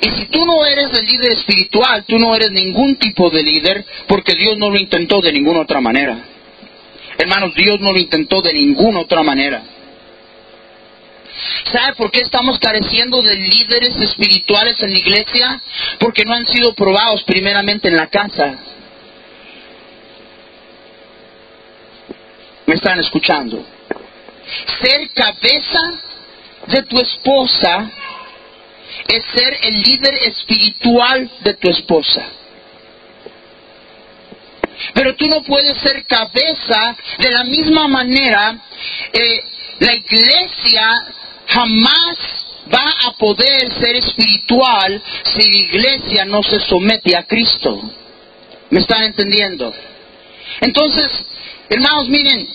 [0.00, 3.84] Y si tú no eres el líder espiritual, tú no eres ningún tipo de líder
[4.06, 6.18] porque Dios no lo intentó de ninguna otra manera.
[7.18, 9.62] Hermanos, Dios no lo intentó de ninguna otra manera.
[11.72, 15.62] ¿Sabe por qué estamos careciendo de líderes espirituales en la iglesia?
[15.98, 18.58] Porque no han sido probados primeramente en la casa.
[22.66, 23.64] ¿Me están escuchando?
[24.80, 25.80] Ser cabeza
[26.66, 27.90] de tu esposa
[29.08, 32.26] es ser el líder espiritual de tu esposa.
[34.94, 38.56] Pero tú no puedes ser cabeza de la misma manera.
[39.12, 39.44] Eh,
[39.80, 40.92] la iglesia
[41.46, 42.18] jamás
[42.72, 47.80] va a poder ser espiritual si la iglesia no se somete a Cristo.
[48.70, 49.72] ¿Me están entendiendo?
[50.60, 51.10] Entonces,
[51.70, 52.48] hermanos, miren,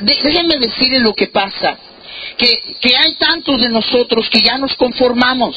[0.00, 1.76] déjenme decirles lo que pasa
[2.36, 5.56] que, hay tantos de nosotros que ya nos conformamos.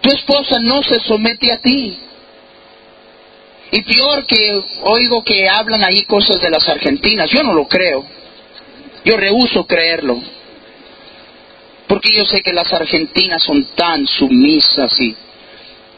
[0.00, 1.98] Tu esposa no se somete a ti.
[3.70, 8.04] Y peor que oigo que hablan ahí cosas de las argentinas, yo no lo creo.
[9.04, 10.20] Yo rehuso creerlo.
[11.86, 15.16] Porque yo sé que las argentinas son tan sumisas y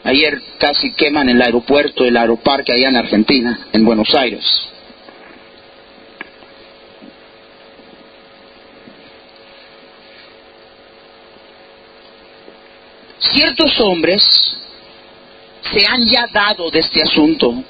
[0.03, 4.74] ayer casi queman el aeropuerto, el aeroparque allá en Argentina, en Buenos Aires.
[13.31, 14.23] Ciertos hombres
[15.71, 17.63] se han ya dado de este asunto.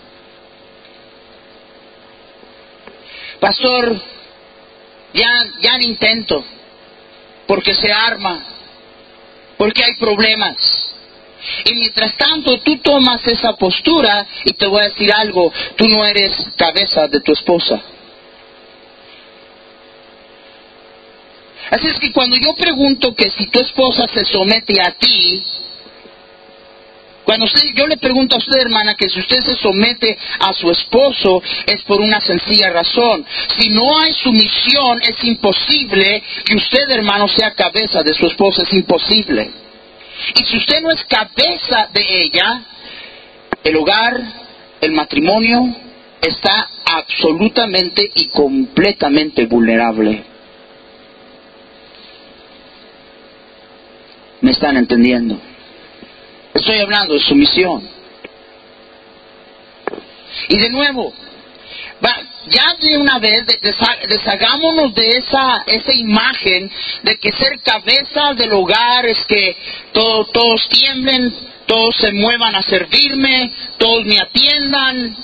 [3.40, 4.02] Pastor,
[5.14, 5.28] ya,
[5.62, 6.44] ya intento,
[7.48, 8.44] porque se arma,
[9.58, 10.56] porque hay problemas.
[11.66, 16.06] Y mientras tanto tú tomas esa postura y te voy a decir algo, tú no
[16.06, 17.82] eres cabeza de tu esposa.
[21.72, 25.44] Así es que cuando yo pregunto que si tu esposa se somete a ti,
[27.26, 30.70] cuando usted, yo le pregunto a usted, hermana, que si usted se somete a su
[30.70, 33.26] esposo es por una sencilla razón.
[33.58, 38.74] Si no hay sumisión, es imposible que usted, hermano, sea cabeza de su esposa, es
[38.74, 39.50] imposible.
[40.36, 42.62] Y si usted no es cabeza de ella,
[43.64, 44.22] el hogar,
[44.82, 45.76] el matrimonio,
[46.22, 50.35] está absolutamente y completamente vulnerable.
[54.52, 55.40] Están entendiendo.
[56.54, 57.88] Estoy hablando de sumisión.
[60.48, 61.14] Y de nuevo,
[62.48, 63.46] ya de una vez
[64.08, 66.72] deshagámonos de esa, esa imagen
[67.04, 69.58] de que ser cabeza del hogar es que
[69.92, 71.34] todos tiemblen,
[71.66, 75.18] todos se muevan a servirme, todos me atiendan.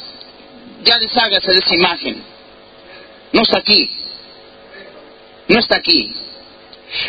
[0.84, 2.24] Ya deshágase de esa imagen.
[3.34, 3.92] No está aquí.
[5.48, 6.14] No está aquí.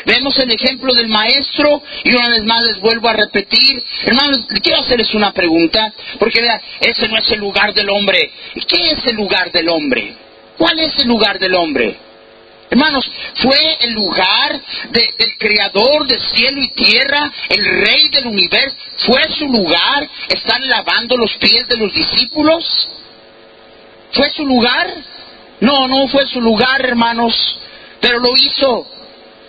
[0.06, 3.82] Vemos el ejemplo del maestro y una vez más les vuelvo a repetir.
[4.04, 8.30] Hermanos, quiero hacerles una pregunta, porque vean, ese no es el lugar del hombre.
[8.68, 10.14] ¿Qué es el lugar del hombre?
[10.58, 11.96] ¿Cuál es el lugar del hombre?
[12.70, 18.74] Hermanos, fue el lugar del creador de cielo y tierra, el rey del universo.
[18.96, 22.88] ¿Fue su lugar estar lavando los pies de los discípulos?
[24.12, 24.88] ¿Fue su lugar?
[25.60, 27.34] No, no fue su lugar, hermanos,
[28.00, 28.86] pero lo hizo.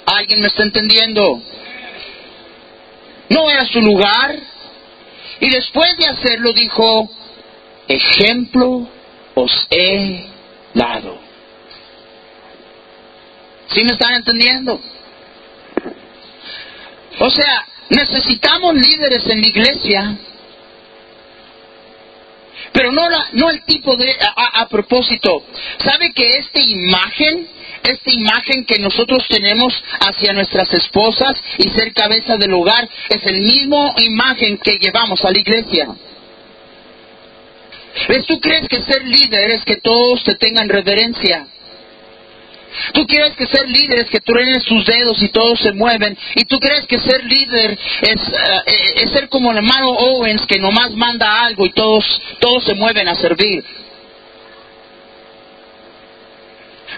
[0.05, 1.41] ¿Alguien me está entendiendo?
[3.29, 4.35] No era su lugar.
[5.39, 7.09] Y después de hacerlo dijo,
[7.87, 8.87] ejemplo
[9.35, 10.25] os he
[10.73, 11.19] dado.
[13.73, 14.79] ¿Sí me están entendiendo?
[17.19, 20.17] O sea, necesitamos líderes en la iglesia,
[22.71, 24.15] pero no, la, no el tipo de...
[24.35, 25.43] A, a propósito,
[25.83, 27.47] ¿sabe que esta imagen
[27.83, 33.41] esta imagen que nosotros tenemos hacia nuestras esposas y ser cabeza del hogar es el
[33.41, 35.87] mismo imagen que llevamos a la iglesia.
[38.27, 41.47] ¿Tú crees que ser líder es que todos te tengan reverencia?
[42.93, 46.17] Tú crees que ser líder es que truenen sus dedos y todos se mueven.
[46.35, 48.19] Y tú crees que ser líder es,
[48.65, 52.03] eh, es ser como el hermano Owens que nomás manda algo y todos,
[52.39, 53.63] todos se mueven a servir.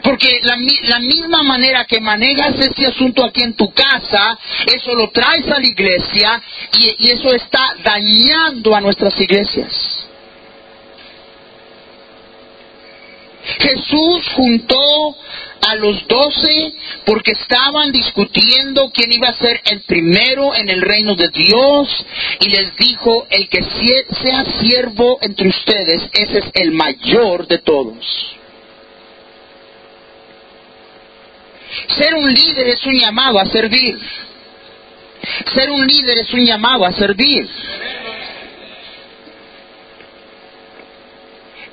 [0.05, 4.37] Porque la, misma manera que manejas ese asunto aquí en tu casa,
[4.67, 6.41] eso lo traes a la iglesia
[6.77, 10.07] y, y eso está dañando a nuestras iglesias.
[13.59, 15.15] Jesús juntó
[15.67, 16.73] a los doce
[17.05, 22.05] porque estaban discutiendo quién iba a ser el primero en el reino de Dios
[22.41, 28.35] y les dijo, el que sea siervo entre ustedes, ese es el mayor de todos.
[31.87, 33.99] Ser un líder es un llamado a servir.
[35.53, 37.49] Ser un líder es un llamado a servir.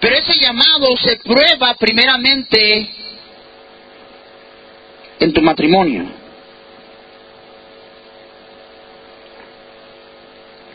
[0.00, 2.90] Pero ese llamado se prueba primeramente
[5.20, 6.04] en tu matrimonio.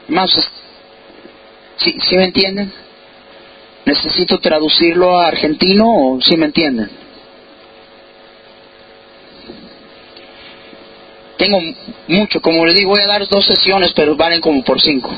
[0.08, 0.32] Más,
[1.78, 2.72] ¿sí, me entienden?
[3.86, 7.07] ¿Necesito traducirlo a argentino o sí me entienden?
[11.38, 11.60] Tengo
[12.08, 15.16] mucho, como le digo, voy a dar dos sesiones, pero valen como por cinco.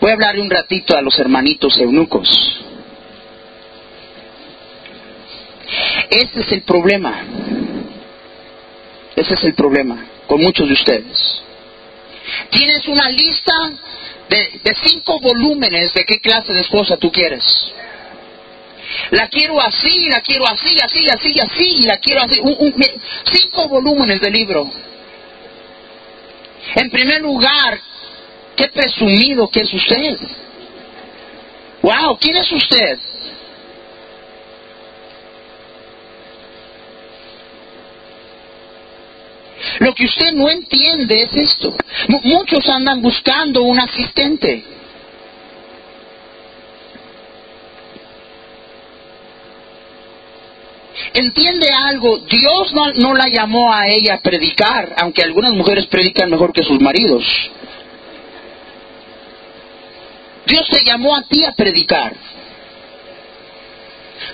[0.00, 2.28] Voy a hablarle un ratito a los hermanitos eunucos.
[6.10, 7.24] Ese es el problema.
[9.14, 11.42] Ese es el problema con muchos de ustedes.
[12.50, 13.54] Tienes una lista
[14.28, 17.42] de, de cinco volúmenes de qué clase de esposa tú quieres.
[19.10, 22.40] La quiero así, la quiero así, así, así, así, la quiero así.
[23.32, 24.70] cinco volúmenes de libro.
[26.74, 27.80] En primer lugar,
[28.56, 30.18] qué presumido que es usted.
[31.82, 32.98] Wow, ¿quién es usted?
[39.78, 41.76] Lo que usted no entiende es esto.
[42.08, 44.64] muchos andan buscando un asistente.
[51.14, 56.52] Entiende algo, Dios no, la llamó a ella a predicar, aunque algunas mujeres predican mejor
[56.52, 57.24] que sus maridos.
[60.46, 62.14] Dios te llamó a ti a predicar.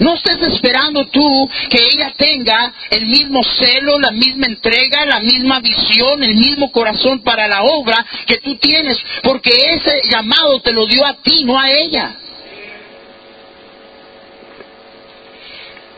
[0.00, 5.60] No estés esperando tú que ella tenga el mismo celo, la misma entrega, la misma
[5.60, 10.86] visión, el mismo corazón para la obra que tú tienes, porque ese llamado te lo
[10.86, 12.16] dio a ti, no a ella.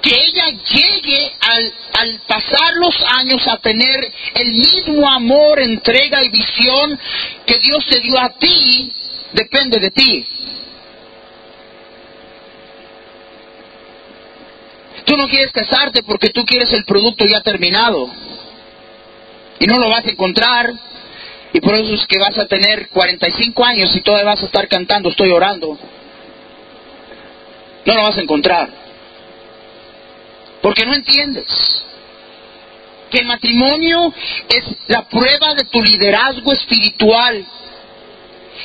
[0.00, 6.98] Que ella llegue al, pasar los años a tener el mismo amor, entrega y visión
[7.46, 8.92] que Dios te dio a ti,
[9.32, 10.26] depende de ti.
[15.04, 18.08] Tú no quieres casarte porque tú quieres el producto ya terminado.
[19.58, 20.72] Y no lo vas a encontrar.
[21.52, 24.68] Y por eso es que vas a tener 45 años y todavía vas a estar
[24.68, 25.76] cantando, estoy orando.
[27.84, 28.68] No lo vas a encontrar.
[30.62, 31.46] Porque no entiendes.
[33.10, 34.14] que el matrimonio
[34.48, 37.44] es la prueba de tu liderazgo espiritual.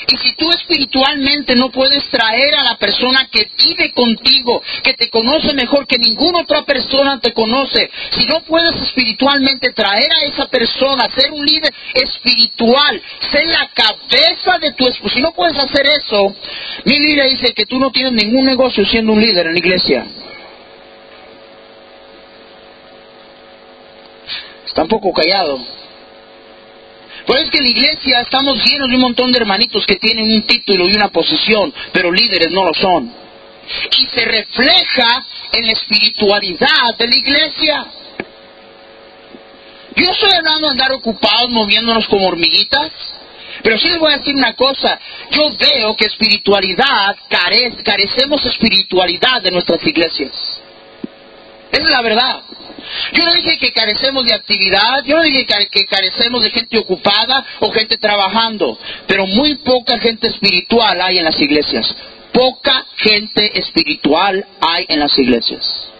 [0.07, 5.09] Y si tú espiritualmente no puedes traer a la persona que vive contigo, que te
[5.09, 10.47] conoce mejor que ninguna otra persona te conoce, si no puedes espiritualmente traer a esa
[10.47, 15.87] persona, ser un líder espiritual, ser la cabeza de tu esposo, si no puedes hacer
[15.87, 16.35] eso,
[16.83, 20.05] mi Biblia dice que tú no tienes ningún negocio siendo un líder en la iglesia.
[24.75, 25.57] Está un poco callado.
[27.25, 29.95] Por eso es que en la iglesia estamos llenos de un montón de hermanitos que
[29.95, 33.09] tienen un título y una posición, pero líderes no lo son.
[33.97, 37.85] Y se refleja en la espiritualidad de la iglesia.
[39.95, 42.91] Yo estoy hablando de andar ocupados moviéndonos como hormiguitas,
[43.63, 44.99] pero sí les voy a decir una cosa.
[45.31, 50.33] Yo veo que espiritualidad, carecemos espiritualidad de nuestras iglesias.
[51.75, 52.41] Esa es la verdad.
[53.11, 57.45] Yo no dije que carecemos de actividad, yo no dije que carecemos de gente ocupada
[57.59, 61.93] o gente trabajando, pero muy poca gente espiritual hay en las iglesias.
[62.31, 65.91] Poca gente espiritual hay en las iglesias.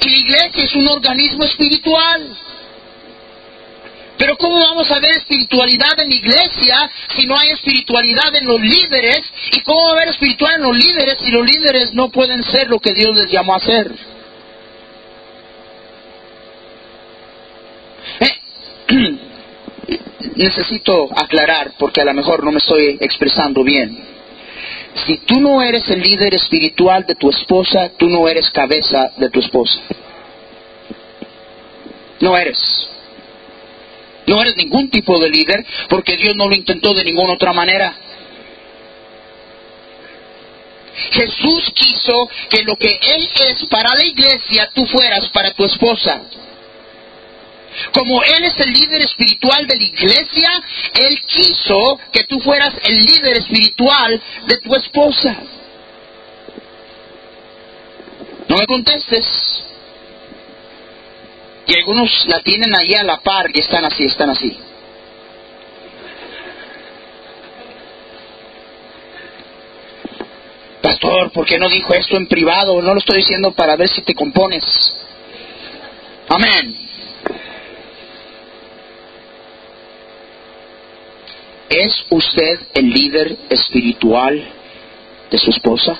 [0.00, 2.34] Y la iglesia es un organismo espiritual.
[4.18, 8.60] Pero ¿cómo vamos a ver espiritualidad en la iglesia si no hay espiritualidad en los
[8.60, 9.22] líderes?
[9.52, 12.68] ¿Y cómo va a haber espiritualidad en los líderes si los líderes no pueden ser
[12.68, 13.90] lo que Dios les llamó a ser?
[18.20, 18.38] Eh,
[20.36, 24.12] necesito aclarar porque a lo mejor no me estoy expresando bien.
[25.06, 29.30] Si tú no eres el líder espiritual de tu esposa, tú no eres cabeza de
[29.30, 29.80] tu esposa.
[32.20, 32.91] No eres.
[34.26, 37.94] No eres ningún tipo de líder porque Dios no lo intentó de ninguna otra manera.
[41.10, 46.22] Jesús quiso que lo que Él es para la iglesia, tú fueras para tu esposa.
[47.92, 50.62] Como Él es el líder espiritual de la iglesia,
[50.94, 55.36] Él quiso que tú fueras el líder espiritual de tu esposa.
[58.48, 59.24] No me contestes.
[61.66, 64.56] Y algunos la tienen ahí a la par y están así, están así.
[70.82, 72.82] Pastor, ¿por qué no dijo esto en privado?
[72.82, 74.64] No lo estoy diciendo para ver si te compones.
[76.28, 76.76] Amén.
[81.68, 84.44] ¿Es usted el líder espiritual
[85.30, 85.98] de su esposa?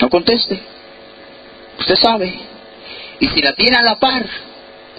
[0.00, 0.75] No conteste.
[1.86, 2.34] Usted sabe.
[3.20, 4.26] Y si la tiene a la par,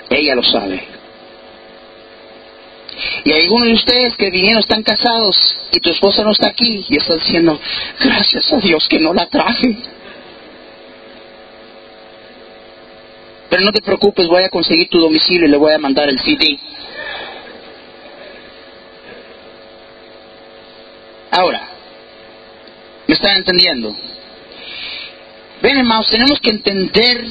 [0.10, 0.82] ella lo sabe.
[3.26, 5.36] Y hay algunos de ustedes que vinieron, están casados
[5.74, 7.60] y tu esposa no está aquí y está diciendo,
[8.00, 9.76] gracias a Dios que no la traje.
[13.50, 16.20] Pero no te preocupes, voy a conseguir tu domicilio y le voy a mandar el
[16.22, 16.58] CD.
[21.32, 21.68] Ahora,
[23.08, 23.94] ¿me están entendiendo?
[25.62, 27.26] Ven, hermanos, tenemos que entender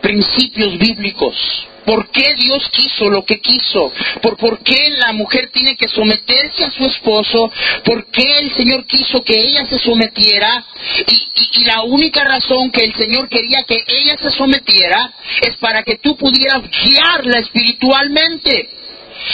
[0.00, 1.36] principios bíblicos.
[1.84, 3.90] ¿Por qué Dios quiso lo que quiso?
[4.20, 7.50] ¿Por, ¿Por qué la mujer tiene que someterse a su esposo?
[7.82, 10.64] ¿Por qué el Señor quiso que ella se sometiera?
[11.06, 15.82] Y, y, la única razón que el Señor quería que ella se sometiera es para
[15.82, 18.68] que tú pudieras guiarla espiritualmente.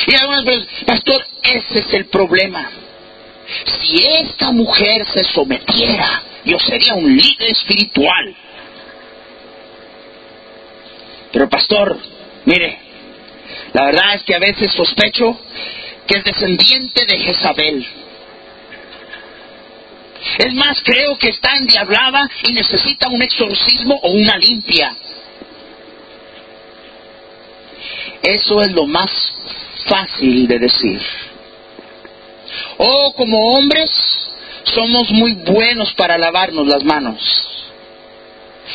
[0.06, 2.70] Y algunas veces, pastor, ese es el problema.
[3.80, 8.34] Si esta mujer se sometiera, yo sería un líder espiritual.
[11.32, 11.98] Pero pastor,
[12.44, 12.78] mire,
[13.72, 15.38] la verdad es que a veces sospecho
[16.06, 17.86] que es descendiente de Jezabel.
[20.38, 24.96] Es más, creo que está endiablada y necesita un exorcismo o una limpia.
[28.22, 29.10] Eso es lo más
[29.86, 31.00] fácil de decir.
[32.78, 33.90] O como hombres,
[34.74, 37.20] somos muy buenos para lavarnos las manos.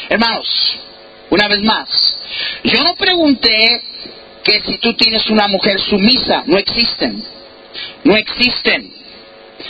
[0.10, 0.47] Hermanos,
[1.30, 1.89] una vez más,
[2.64, 3.84] yo no pregunté
[4.43, 7.24] que si tú tienes una mujer sumisa, no existen,
[8.04, 8.93] no existen.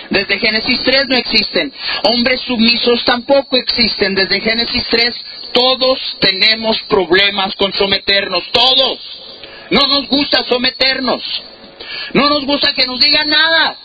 [0.10, 1.74] Desde Génesis 3 no existen.
[2.04, 4.14] Hombres sumisos tampoco existen.
[4.14, 5.16] Desde Génesis 3
[5.52, 9.00] todos tenemos problemas con someternos, todos.
[9.72, 11.24] No nos gusta someternos.
[12.14, 13.78] No nos gusta que nos digan nada.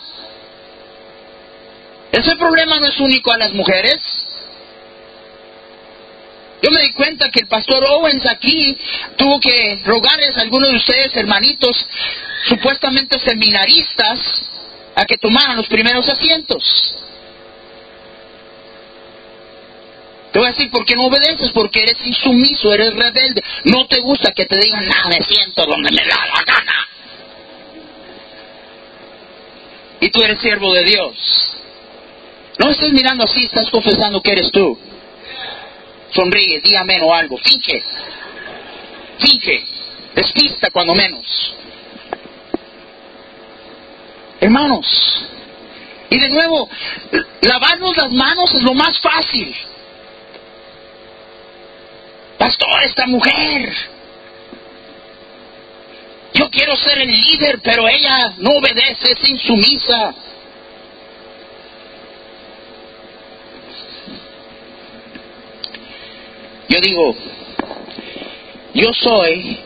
[2.15, 3.97] Ese problema no es único a las mujeres.
[6.61, 8.77] Yo me di cuenta que el pastor Owens aquí
[9.17, 11.85] tuvo que rogarles a algunos de ustedes, hermanitos,
[12.47, 14.19] supuestamente seminaristas,
[14.95, 16.63] a que tomaran los primeros asientos.
[20.33, 21.51] voy a decir, ¿por qué no obedeces?
[21.51, 23.43] Porque eres insumiso, eres rebelde.
[23.65, 26.87] No te gusta que te digan, nada, me siento donde me da la gana.
[29.99, 31.55] Y tú eres siervo de Dios.
[32.57, 34.77] No estés mirando así, estás confesando que eres tú.
[36.11, 37.37] Sonríe, di amén o algo.
[37.37, 37.83] Finge.
[39.19, 39.67] Finge.
[40.15, 41.25] Despista cuando menos.
[44.39, 44.85] Hermanos,
[46.09, 46.69] y de nuevo,
[47.41, 49.55] lavarnos las manos es lo más fácil.
[52.37, 53.73] Pastor, esta mujer.
[56.33, 60.13] Yo quiero ser el líder, pero ella no obedece, es insumisa.
[66.67, 67.15] Yo digo,
[68.73, 69.59] yo soy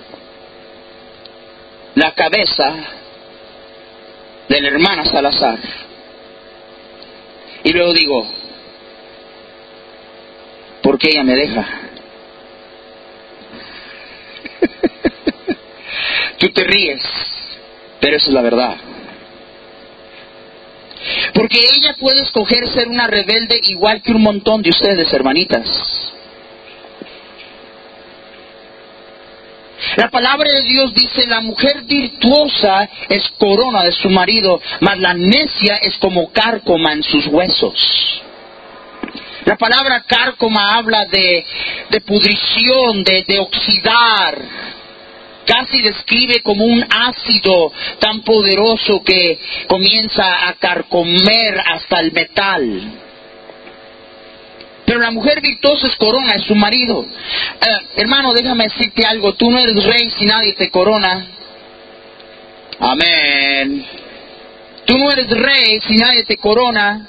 [1.96, 2.74] la cabeza
[4.48, 5.60] de la hermana Salazar.
[7.64, 8.28] Y luego digo,
[10.82, 11.66] ¿por qué ella me deja?
[16.38, 17.02] Tú te ríes,
[18.00, 18.76] pero eso es la verdad.
[21.34, 25.68] Porque ella puede escoger ser una rebelde igual que un montón de ustedes, hermanitas.
[29.96, 35.14] La palabra de Dios dice, la mujer virtuosa es corona de su marido, mas la
[35.14, 38.22] necia es como cárcoma en sus huesos.
[39.46, 41.46] La palabra cárcoma habla de,
[41.90, 44.38] de pudrición, de, de oxidar.
[45.46, 53.09] Casi describe como un ácido tan poderoso que comienza a carcomer hasta el metal.
[54.90, 57.06] Pero la mujer virtuosa es corona, es su marido.
[57.06, 57.68] Eh,
[57.98, 59.36] hermano, déjame decirte algo.
[59.36, 61.28] Tú no eres rey si nadie te corona.
[62.80, 63.86] Amén.
[64.88, 67.08] Tú no eres rey si nadie te corona.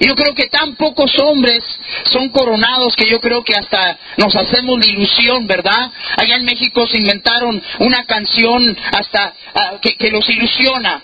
[0.00, 1.62] Y yo creo que tan pocos hombres
[2.06, 5.92] son coronados que yo creo que hasta nos hacemos la ilusión, ¿verdad?
[6.16, 9.32] Allá en México se inventaron una canción hasta
[9.80, 11.00] que, que los ilusiona.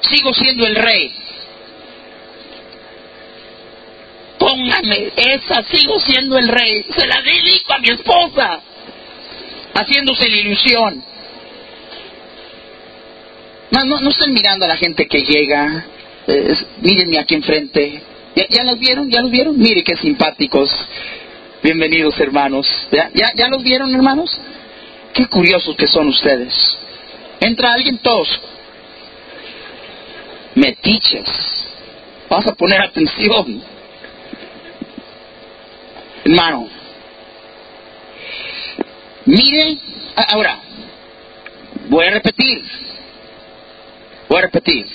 [0.00, 1.26] Sigo siendo el rey.
[4.46, 8.60] Póngame esa, sigo siendo el rey, se la dedico a mi esposa,
[9.74, 11.04] haciéndose la ilusión.
[13.72, 15.86] No, no, no estén mirando a la gente que llega,
[16.80, 18.00] mírenme aquí enfrente.
[18.36, 19.10] ¿Ya, ¿Ya los vieron?
[19.10, 19.58] ¿Ya los vieron?
[19.58, 20.70] Mire qué simpáticos.
[21.62, 22.68] Bienvenidos hermanos.
[22.92, 24.30] ¿Ya, ya, ¿Ya los vieron hermanos?
[25.12, 26.54] Qué curiosos que son ustedes.
[27.40, 28.28] Entra alguien todos.
[30.54, 31.28] Metiches.
[32.28, 33.75] Vas a poner atención
[36.26, 36.68] hermano.
[39.24, 39.78] Mire,
[40.28, 40.58] ahora,
[41.88, 42.64] voy a repetir,
[44.28, 44.86] voy a repetir.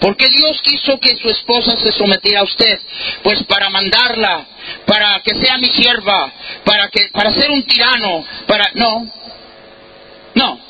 [0.00, 2.80] Porque Dios quiso que su esposa se sometiera a usted,
[3.22, 4.46] pues para mandarla,
[4.86, 6.32] para que sea mi sierva,
[6.64, 9.10] para que para ser un tirano, para no.
[10.34, 10.65] No.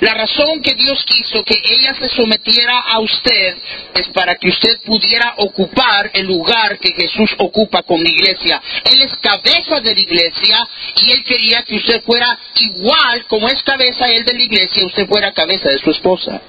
[0.00, 3.56] La razón que Dios quiso que ella se sometiera a usted
[3.94, 8.62] es para que usted pudiera ocupar el lugar que Jesús ocupa con la iglesia.
[8.84, 10.68] Él es cabeza de la iglesia
[11.02, 15.06] y él quería que usted fuera igual como es cabeza él de la iglesia, usted
[15.06, 16.40] fuera cabeza de su esposa.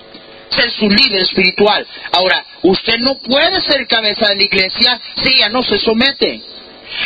[0.50, 1.86] Ser su líder espiritual.
[2.12, 6.42] Ahora, usted no puede ser cabeza de la iglesia si ella no se somete.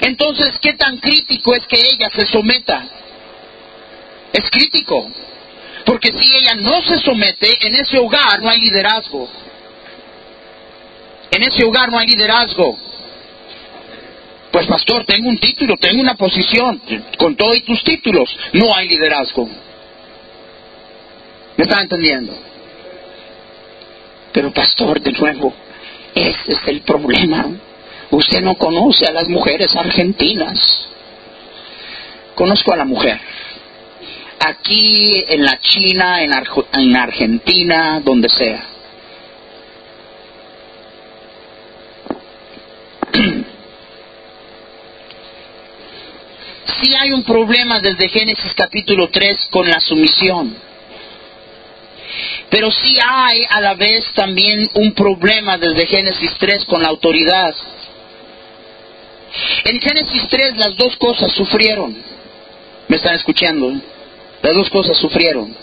[0.01, 2.85] Entonces, ¿qué tan crítico es que ella se someta?
[4.33, 5.09] Es crítico.
[5.85, 9.27] Porque si ella no se somete, en ese hogar no hay liderazgo.
[11.31, 12.77] En ese hogar no hay liderazgo.
[14.51, 16.81] Pues pastor, tengo un título, tengo una posición,
[17.17, 19.47] con todos tus títulos, no hay liderazgo.
[21.55, 22.33] ¿Me está entendiendo?
[24.31, 25.53] Pero pastor, de nuevo,
[26.15, 27.47] ese es el problema.
[28.11, 30.57] Usted no conoce a las mujeres argentinas.
[32.33, 33.19] Conozco a la mujer
[34.39, 36.31] aquí, en la China, en,
[36.73, 38.63] en Argentina, donde sea.
[46.81, 50.55] Sí hay un problema desde Génesis capítulo 3 con la sumisión.
[52.49, 57.53] Pero sí hay a la vez también un problema desde Génesis 3 con la autoridad.
[59.65, 61.95] En Génesis 3 las dos cosas sufrieron.
[62.87, 63.73] ¿Me están escuchando?
[64.41, 65.55] Las dos cosas sufrieron.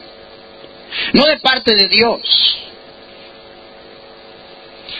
[1.12, 2.58] No de parte de Dios.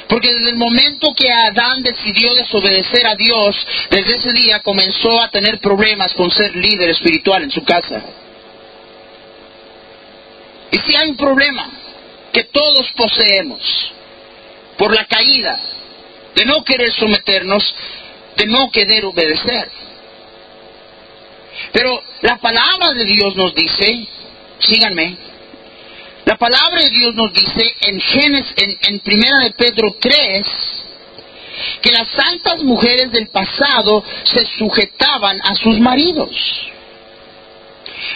[0.08, 3.56] Porque desde el momento que Adán decidió desobedecer a Dios,
[3.90, 8.02] desde ese día comenzó a tener problemas con ser líder espiritual en su casa.
[10.70, 11.70] Y si hay un problema
[12.32, 13.92] que todos poseemos
[14.76, 15.60] por la caída,
[16.34, 17.74] de no querer someternos,
[18.36, 19.70] de no querer obedecer.
[21.72, 24.06] Pero la palabra de Dios nos dice,
[24.58, 25.16] síganme,
[26.26, 30.44] la palabra de Dios nos dice en Génesis, en, Primera de Pedro 3,
[31.82, 36.30] que las santas mujeres del pasado se sujetaban a sus maridos.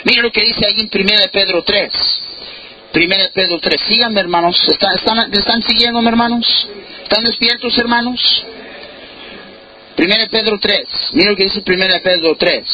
[0.05, 1.93] Mira lo que dice ahí en Primera de Pedro 3.
[2.93, 3.81] Primera de Pedro 3.
[3.89, 4.57] Síganme, hermanos.
[4.69, 6.69] ¿Están, están, están siguiendo, hermanos?
[7.05, 8.45] ¿Están despiertos, hermanos?
[9.95, 10.87] Primera de Pedro 3.
[11.13, 12.65] Mira lo que dice Primera de Pedro 3.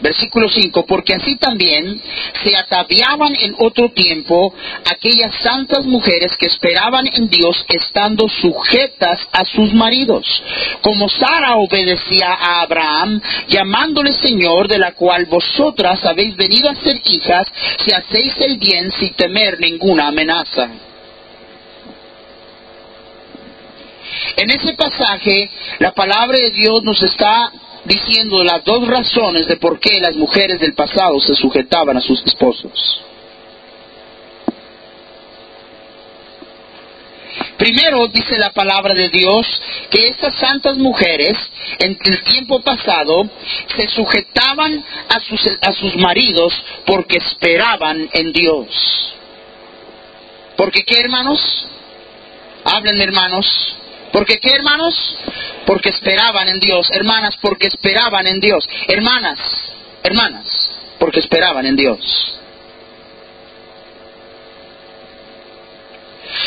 [0.00, 2.00] Versículo 5, porque así también
[2.44, 9.44] se ataviaban en otro tiempo aquellas santas mujeres que esperaban en Dios estando sujetas a
[9.44, 10.24] sus maridos,
[10.82, 17.00] como Sara obedecía a Abraham, llamándole Señor, de la cual vosotras habéis venido a ser
[17.04, 17.48] hijas,
[17.84, 20.68] si hacéis el bien sin temer ninguna amenaza.
[24.36, 27.50] En ese pasaje, la palabra de Dios nos está
[27.88, 32.22] diciendo las dos razones de por qué las mujeres del pasado se sujetaban a sus
[32.24, 33.00] esposos.
[37.56, 39.46] Primero dice la palabra de Dios
[39.90, 41.36] que estas santas mujeres
[41.80, 43.28] en el tiempo pasado
[43.76, 46.52] se sujetaban a sus, a sus maridos
[46.86, 49.14] porque esperaban en Dios.
[50.56, 51.40] ¿Porque qué hermanos?
[52.64, 53.46] Hablen hermanos.
[54.12, 54.94] ¿Porque qué hermanos?
[55.68, 56.88] Porque esperaban en Dios.
[56.90, 58.66] Hermanas, porque esperaban en Dios.
[58.88, 59.38] Hermanas,
[60.02, 60.46] hermanas,
[60.98, 62.40] porque esperaban en Dios.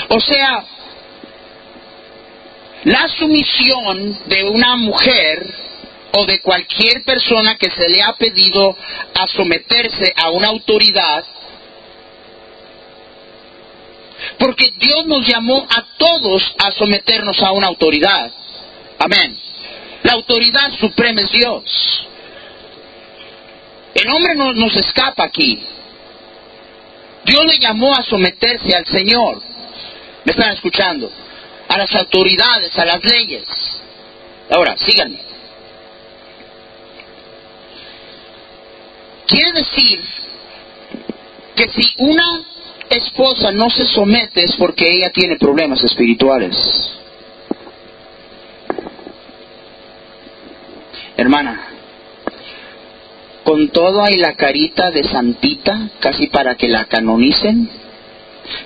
[0.09, 0.65] O sea,
[2.86, 5.53] la sumisión de una mujer
[6.13, 8.76] o de cualquier persona que se le ha pedido
[9.13, 11.24] a someterse a una autoridad
[14.39, 18.32] porque Dios nos llamó a todos a someternos a una autoridad.
[19.04, 19.36] Amén.
[20.04, 22.08] La autoridad suprema es Dios.
[23.95, 25.60] El hombre no nos escapa aquí.
[27.26, 29.41] Dios le llamó a someterse al Señor.
[30.24, 31.12] ¿Me están escuchando?
[31.68, 33.43] A las autoridades, a las leyes.
[34.52, 35.20] Ahora, síganme.
[39.26, 40.04] Quiere decir
[41.56, 42.43] que si una
[42.89, 46.56] esposa no se somete es porque ella tiene problemas espirituales.
[51.22, 51.67] Hermana,
[53.43, 57.69] con todo hay la carita de santita, casi para que la canonicen.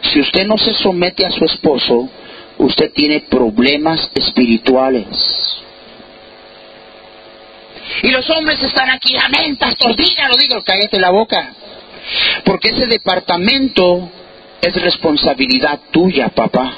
[0.01, 2.09] Si usted no se somete a su esposo,
[2.57, 5.05] usted tiene problemas espirituales.
[8.03, 11.53] Y los hombres están aquí, amén, pastor, dígalo, dígalo, cállate la boca.
[12.45, 14.09] Porque ese departamento
[14.61, 16.73] es responsabilidad tuya, papá.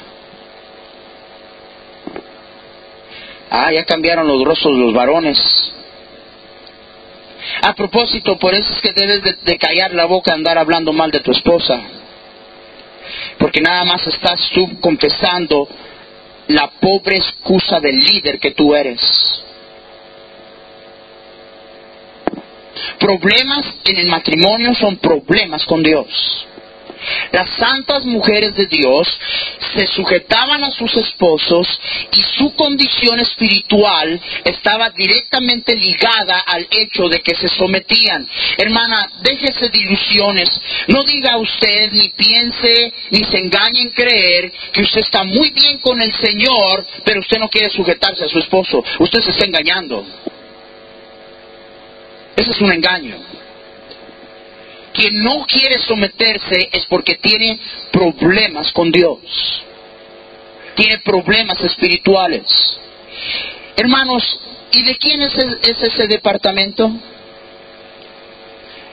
[3.49, 5.37] Ah, ya cambiaron los rostros los varones.
[7.61, 11.11] A propósito, por eso es que debes de, de, callar la boca andar hablando mal
[11.11, 11.81] de tu esposa.
[13.37, 15.67] Porque nada más estás tú confesando
[16.47, 18.99] la pobre excusa del líder que tú eres.
[22.99, 26.46] Problemas en el matrimonio son problemas con Dios.
[27.31, 29.07] Las santas mujeres de Dios
[29.75, 31.67] se sujetaban a sus esposos
[32.15, 38.27] y su condición espiritual estaba directamente ligada al hecho de que se sometían.
[38.57, 40.49] Hermana, déjese de ilusiones.
[40.87, 45.79] No diga usted, ni piense, ni se engañe en creer que usted está muy bien
[45.79, 48.83] con el Señor, pero usted no quiere sujetarse a su esposo.
[48.99, 50.05] Usted se está engañando.
[52.35, 53.36] Ese es un engaño.
[54.97, 57.59] Quien no quiere someterse es porque tiene
[57.91, 59.19] problemas con Dios.
[60.73, 62.47] Tiene problemas espirituales.
[63.75, 64.39] Hermanos,
[64.71, 66.91] ¿y de quién es, es ese departamento?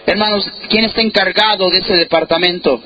[0.05, 2.83] Hermanos, ¿quién está encargado de ese departamento?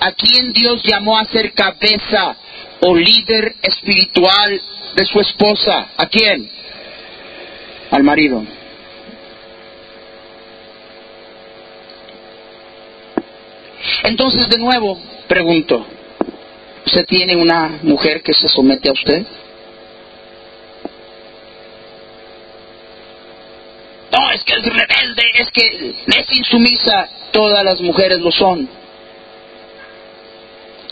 [0.00, 2.36] ¿A quién Dios llamó a ser cabeza
[2.80, 4.60] o líder espiritual
[4.96, 5.90] de su esposa?
[5.96, 6.50] ¿A quién?
[7.92, 8.44] Al marido.
[14.04, 15.86] Entonces, de nuevo, pregunto,
[16.84, 19.26] ¿usted tiene una mujer que se somete a usted?
[24.12, 27.08] No, es que es rebelde, es que es insumisa.
[27.32, 28.68] Todas las mujeres lo son.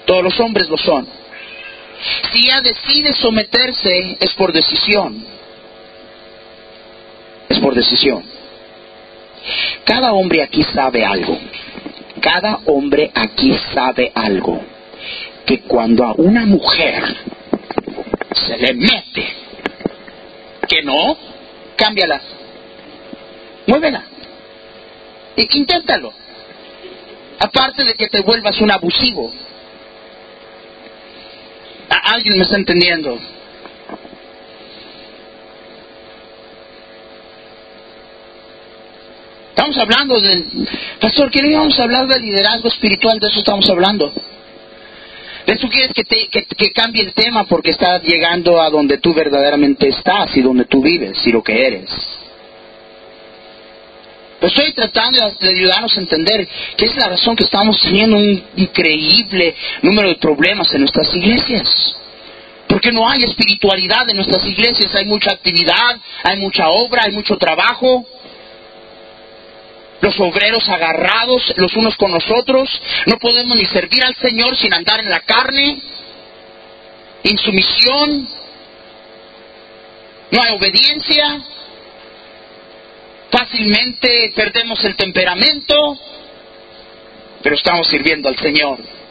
[0.05, 1.09] Todos los hombres lo son.
[2.33, 5.25] Si ella decide someterse, es por decisión.
[7.49, 8.25] Es por decisión.
[9.85, 11.39] Cada hombre aquí sabe algo
[12.25, 14.59] cada hombre aquí sabe algo,
[15.45, 17.05] que cuando a una mujer
[18.35, 19.27] se le mete
[20.67, 21.19] que no,
[21.77, 22.23] cámbiala,
[23.67, 24.05] muévela,
[25.37, 26.15] y inténtalo.
[27.41, 29.31] Aparte de que te vuelvas un abusivo.
[31.91, 33.19] ¿Alguien me está entendiendo?
[39.55, 40.69] Estamos hablando del...
[41.01, 43.21] Pastor, ¿qué íbamos a hablar del liderazgo espiritual?
[43.21, 44.13] De eso estamos hablando.
[45.47, 49.15] ¿Ves tú quieres que, te, que, cambie el tema porque estás llegando a donde tú
[49.15, 51.89] verdaderamente estás y donde tú vives y lo que eres?
[54.41, 56.47] estoy tratando de ayudarnos a entender
[56.77, 61.97] que es la razón que estamos teniendo un increíble número de problemas en nuestras iglesias.
[62.67, 67.39] Porque no hay espiritualidad en nuestras iglesias, hay mucha actividad, hay mucha obra, hay mucho
[67.39, 68.05] trabajo
[70.05, 72.69] los obreros agarrados los unos con los otros,
[73.07, 75.81] no podemos ni servir al Señor sin andar en la carne,
[77.23, 78.29] insumisión,
[80.31, 81.43] no hay obediencia,
[83.31, 85.99] fácilmente perdemos el temperamento,
[87.43, 89.04] pero estamos sirviendo al Señor.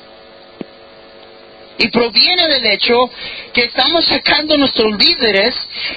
[1.77, 3.09] Y proviene del hecho
[3.53, 5.55] que estamos sacando nuestros líderes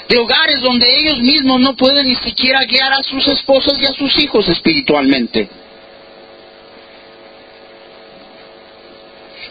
[0.08, 3.92] de hogares donde ellos mismos no pueden ni siquiera guiar a sus esposas y a
[3.92, 5.48] sus hijos espiritualmente.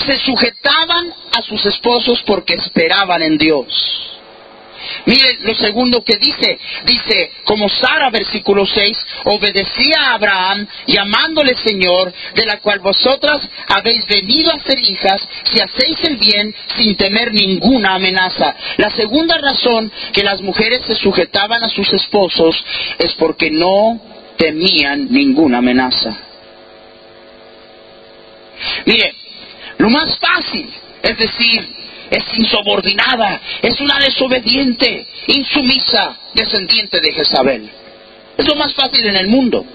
[0.05, 4.14] Se sujetaban a sus esposos porque esperaban en Dios.
[5.05, 6.57] Mire lo segundo que dice.
[6.85, 14.05] Dice, como Sara, versículo 6, obedecía a Abraham, llamándole Señor, de la cual vosotras habéis
[14.07, 18.55] venido a ser hijas, si hacéis el bien sin temer ninguna amenaza.
[18.77, 22.63] La segunda razón que las mujeres se sujetaban a sus esposos
[22.99, 23.99] es porque no
[24.37, 26.17] temían ninguna amenaza.
[28.85, 29.13] Mire,
[29.77, 30.71] lo más fácil
[31.05, 31.74] es decir,
[32.09, 37.69] es insubordinada, es una desobediente, insumisa, descendiente de Jezabel.
[38.37, 39.65] Es lo más fácil en el mundo.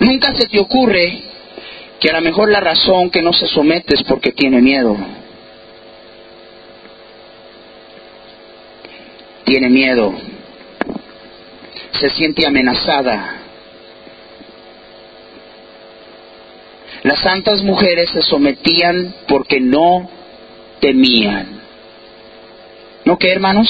[0.00, 1.22] Nunca se te ocurre
[2.00, 4.96] que a lo mejor la razón que no se somete es porque tiene miedo.
[9.44, 10.14] Tiene miedo.
[11.92, 13.40] Se siente amenazada.
[17.02, 20.08] Las santas mujeres se sometían porque no
[20.84, 21.62] temían.
[23.06, 23.68] ¿No qué, hermanos?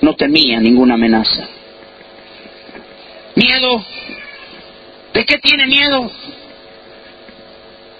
[0.00, 1.46] No temían ninguna amenaza.
[3.34, 3.84] Miedo.
[5.12, 6.10] ¿De qué tiene miedo?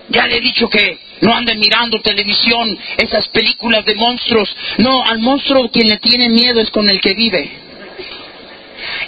[0.09, 4.57] Ya le he dicho que no anden mirando televisión, esas películas de monstruos.
[4.79, 7.51] No, al monstruo quien le tiene miedo es con el que vive.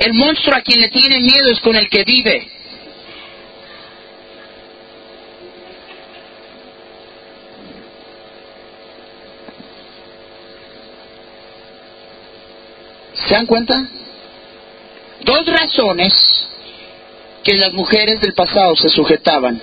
[0.00, 2.59] El monstruo a quien le tiene miedo es con el que vive.
[13.30, 13.86] ¿Se dan cuenta?
[15.20, 16.12] Dos razones
[17.44, 19.62] que las mujeres del pasado se sujetaban.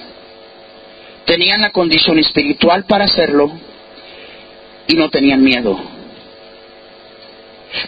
[1.25, 3.51] Tenían la condición espiritual para hacerlo
[4.87, 5.77] y no tenían miedo.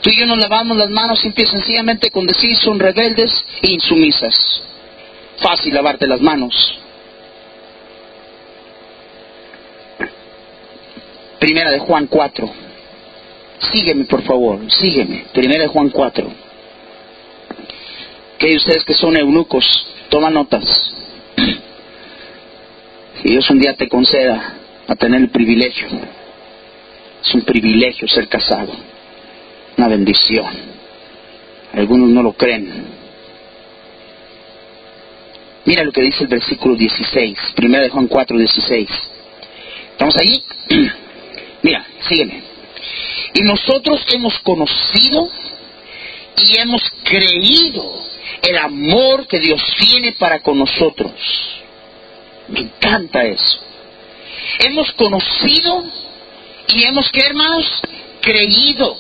[0.01, 3.71] Tú y yo nos lavamos las manos simple y sencillamente con decir son rebeldes e
[3.71, 4.35] insumisas.
[5.37, 6.77] Fácil lavarte las manos.
[11.39, 12.68] Primera de Juan 4.
[13.59, 15.25] Sígueme, por favor, sígueme.
[15.33, 16.27] Primera de Juan 4.
[18.37, 19.65] Que ustedes que son eunucos,
[20.09, 20.65] toman notas.
[23.21, 24.53] Si Dios un día te conceda
[24.87, 25.89] a tener el privilegio,
[27.21, 28.71] es un privilegio ser casado,
[29.77, 30.47] una bendición.
[31.73, 32.85] Algunos no lo creen.
[35.65, 38.89] Mira lo que dice el versículo 16, primera de Juan 4, 16.
[39.91, 40.41] ¿Estamos ahí?
[41.61, 42.48] Mira, sígueme.
[43.33, 45.29] Y nosotros hemos conocido
[46.37, 47.99] y hemos creído
[48.41, 51.11] el amor que Dios tiene para con nosotros.
[52.47, 53.59] Me encanta eso.
[54.59, 55.85] Hemos conocido
[56.73, 57.65] y hemos, ¿qué hermanos?
[58.21, 58.97] Creído.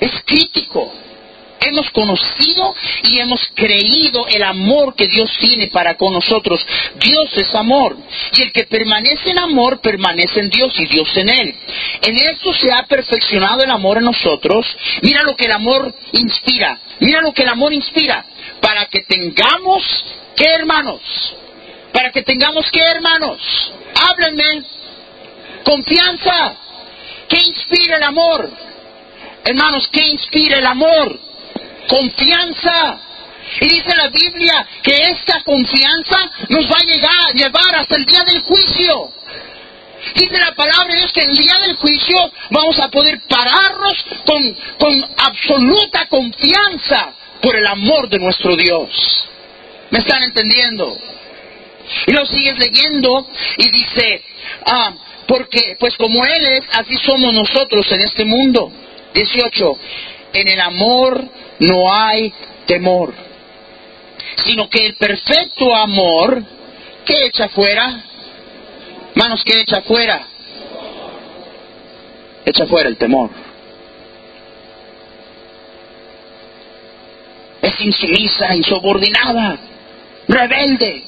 [0.00, 0.92] Es crítico
[1.60, 6.64] hemos conocido y hemos creído el amor que Dios tiene para con nosotros.
[6.96, 7.96] Dios es amor.
[8.36, 11.54] Y el que permanece en amor, permanece en Dios y Dios en él.
[12.02, 14.66] En esto se ha perfeccionado el amor en nosotros.
[15.02, 16.78] Mira lo que el amor inspira.
[17.00, 18.24] Mira lo que el amor inspira.
[18.60, 19.82] Para que tengamos,
[20.36, 21.00] ¿qué hermanos?
[21.92, 23.72] Para que tengamos, ¿qué hermanos?
[23.94, 24.64] Háblenme.
[25.64, 26.54] Confianza.
[27.28, 28.50] ¿Qué inspira el amor?
[29.44, 31.29] Hermanos, ¿qué inspira el amor?
[31.88, 33.00] Confianza.
[33.60, 38.22] Y dice la Biblia que esta confianza nos va a llegar, llevar hasta el día
[38.24, 39.12] del juicio.
[40.14, 42.16] Dice la palabra de Dios que el día del juicio
[42.50, 47.12] vamos a poder pararnos con, con absoluta confianza
[47.42, 48.90] por el amor de nuestro Dios.
[49.90, 50.96] ¿Me están entendiendo?
[52.06, 53.26] Y lo sigues leyendo
[53.58, 54.22] y dice,
[54.64, 54.94] ah,
[55.26, 58.72] porque pues como Él es, así somos nosotros en este mundo.
[59.14, 59.78] 18.
[60.32, 61.24] En el amor
[61.58, 62.32] no hay
[62.66, 63.12] temor,
[64.44, 66.42] sino que el perfecto amor,
[67.04, 68.04] ¿qué echa fuera?
[69.14, 70.26] Manos, ¿qué echa fuera?
[72.44, 73.30] Echa fuera el temor.
[77.60, 79.58] Es insumisa, insubordinada,
[80.28, 81.04] rebelde.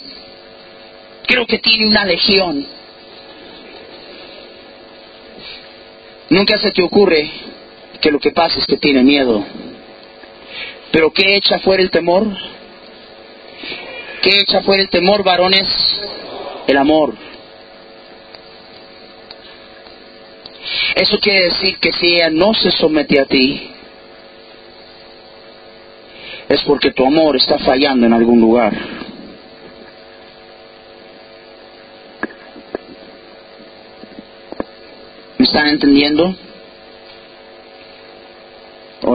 [1.27, 2.67] Creo que tiene una legión.
[6.29, 7.31] Nunca se te ocurre
[8.03, 9.43] que lo que pasa es que tiene miedo.
[10.91, 12.27] Pero ¿qué echa fuera el temor?
[14.21, 15.67] ¿Qué echa fuera el temor, varones?
[16.67, 17.15] El amor.
[20.97, 23.71] Eso quiere decir que si ella no se somete a ti,
[26.49, 28.73] es porque tu amor está fallando en algún lugar.
[35.39, 36.37] ¿Me están entendiendo?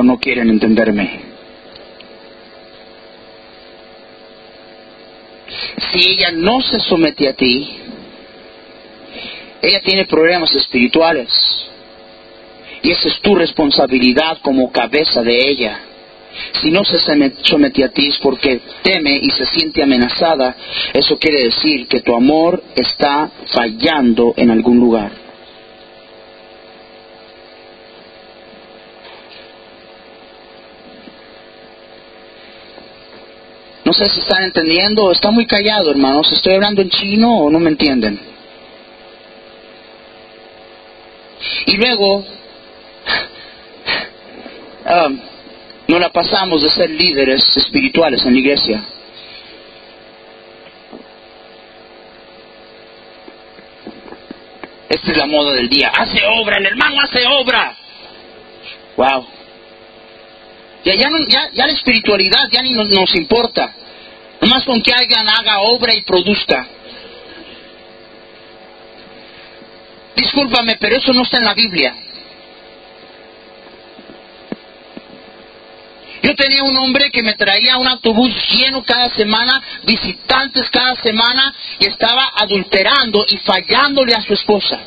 [0.08, 1.20] ¿O no quieren entenderme?
[5.92, 7.68] Si ella no se somete a ti,
[9.62, 11.28] ella tiene problemas espirituales.
[12.84, 15.78] Y esa es tu responsabilidad como cabeza de ella.
[16.62, 20.56] Si no se somete a ti es porque teme y se siente amenazada.
[20.94, 25.27] Eso quiere decir que tu amor está fallando en algún lugar.
[33.98, 36.32] Sé si están entendiendo, está muy callado, hermanos.
[36.32, 38.20] ¿Estoy hablando en chino o no me entienden?
[41.66, 42.18] Y luego,
[44.86, 45.20] um,
[45.88, 48.84] no la pasamos de ser líderes espirituales en la iglesia.
[54.90, 55.90] Esta es la moda del día.
[55.90, 57.76] Hace obra, el hermano hace obra.
[58.96, 59.28] Wow.
[60.86, 63.74] Ya, ya, ya, la espiritualidad ya ni nos importa.
[64.48, 66.66] Nomás con que alguien haga obra y produzca.
[70.16, 71.94] Discúlpame, pero eso no está en la Biblia.
[76.24, 81.54] Yo tenía un hombre que me traía un autobús lleno cada semana, visitantes cada semana,
[81.80, 84.80] y estaba adulterando y fallándole a su esposa.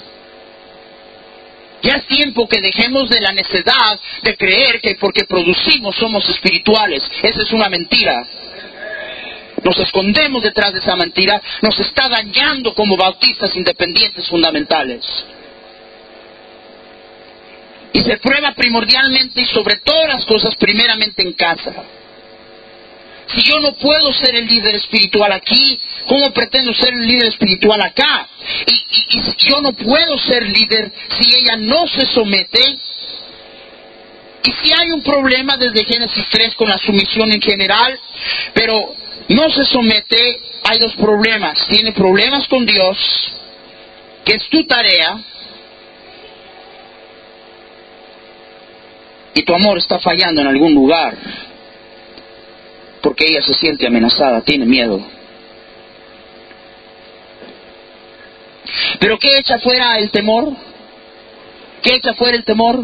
[1.82, 7.02] Ya es tiempo que dejemos de la necedad de creer que porque producimos somos espirituales.
[7.22, 8.26] Esa es una mentira.
[9.62, 11.40] Nos escondemos detrás de esa mentira.
[11.62, 15.04] Nos está dañando como bautistas independientes fundamentales.
[17.92, 21.74] Y se prueba primordialmente y sobre todas las cosas primeramente en casa.
[23.34, 27.80] Si yo no puedo ser el líder espiritual aquí, ¿cómo pretendo ser el líder espiritual
[27.80, 28.28] acá?
[28.66, 32.78] Y, y, yo no puedo ser líder si ella no se somete.
[34.42, 38.00] Y si hay un problema desde Génesis 3 con la sumisión en general,
[38.54, 38.94] pero
[39.28, 41.66] no se somete, hay dos problemas.
[41.68, 42.98] Tiene problemas con Dios,
[44.24, 45.18] que es tu tarea,
[49.34, 51.16] y tu amor está fallando en algún lugar,
[53.02, 55.00] porque ella se siente amenazada, tiene miedo.
[58.98, 60.52] Pero ¿qué echa fuera el temor?
[61.82, 62.78] ¿Qué echa fuera el temor?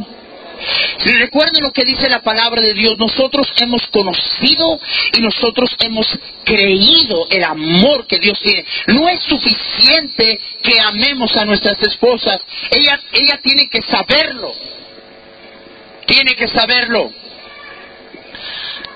[0.99, 4.81] Si recuerden lo que dice la palabra de Dios, nosotros hemos conocido
[5.13, 6.07] y nosotros hemos
[6.45, 8.65] creído el amor que Dios tiene.
[8.87, 12.41] No es suficiente que amemos a nuestras esposas,
[12.71, 14.53] ella, ella tiene que saberlo.
[16.07, 17.13] Tiene que saberlo.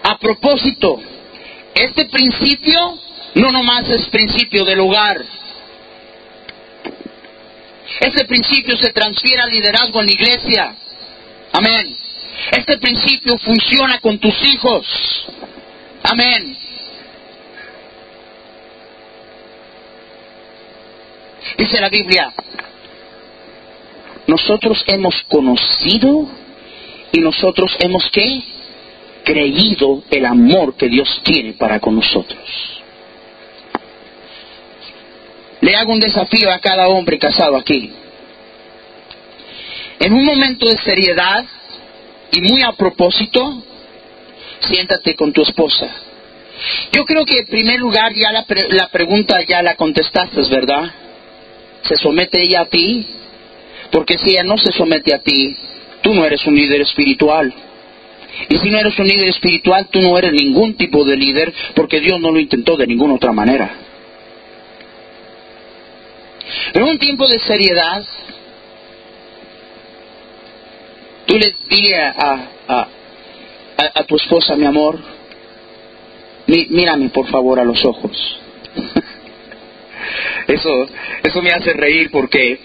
[0.03, 1.01] A propósito,
[1.75, 2.99] este principio
[3.35, 5.23] no nomás es principio del hogar.
[8.01, 10.77] Este principio se transfiere al liderazgo en la iglesia.
[11.53, 11.97] Amén.
[12.53, 14.87] Este principio funciona con tus hijos.
[16.03, 16.57] Amén.
[21.59, 22.33] Dice la Biblia,
[24.27, 26.29] nosotros hemos conocido
[27.13, 28.05] y nosotros hemos
[29.25, 32.41] creído el amor que Dios tiene para con nosotros.
[35.61, 37.93] Le hago un desafío a cada hombre casado aquí.
[40.01, 41.45] En un momento de seriedad
[42.33, 43.63] y muy a propósito,
[44.61, 45.89] siéntate con tu esposa
[46.93, 48.45] Yo creo que en primer lugar ya la,
[48.89, 50.91] pregunta ya la contestaste, ¿verdad?
[51.83, 53.07] ¿Se somete ella a ti?
[53.91, 55.57] Porque si ella no se somete a ti,
[56.03, 57.53] tú no eres un líder espiritual.
[58.49, 62.01] Y si no eres un líder espiritual, tú no eres ningún tipo de líder porque
[62.01, 63.71] Dios no lo intentó de ninguna otra manera.
[66.73, 68.05] En un tiempo de seriedad,
[71.31, 72.89] tú le dirías a,
[73.95, 74.99] a, tu esposa, mi amor,
[76.47, 78.11] mírame por favor a los ojos.
[80.49, 80.87] eso,
[81.23, 82.59] eso me hace reír porque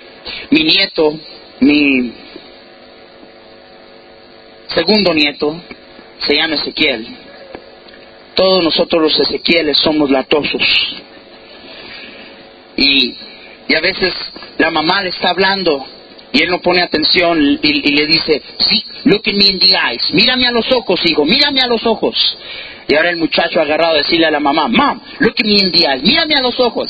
[0.49, 1.13] mi nieto,
[1.59, 2.11] mi
[4.74, 5.61] segundo nieto,
[6.18, 7.07] se llama Ezequiel.
[8.34, 10.63] Todos nosotros los Ezequieles somos latosos.
[12.78, 13.16] Y,
[13.68, 14.13] y a veces
[14.57, 15.86] la mamá le está hablando
[16.36, 20.12] y él no pone atención y, le dice, sí, look at me in the eyes,
[20.12, 22.38] mírame a los ojos, hijo, mírame a los ojos.
[22.90, 25.60] Y ahora el muchacho ha agarrado a decirle a la mamá, mom, look at me
[25.60, 26.90] in the eyes, mírame a los ojos.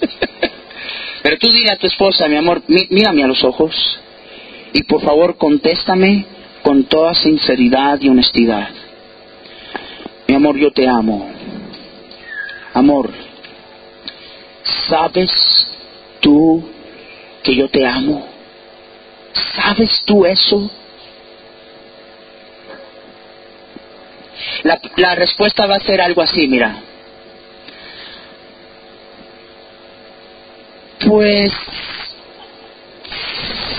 [1.22, 4.00] Pero tú dile a tu esposa, mi amor, mírame a los ojos
[4.72, 6.26] y por favor contéstame
[6.62, 8.70] con toda sinceridad y honestidad.
[10.26, 11.30] Mi amor, yo te amo.
[12.74, 13.08] Amor,
[14.88, 15.30] ¿sabes
[16.18, 16.64] tú
[17.44, 18.29] que yo te amo?
[19.32, 20.70] ¿Sabes tú eso?
[24.62, 26.76] La, la respuesta va a ser algo así, mira.
[31.06, 31.50] Pues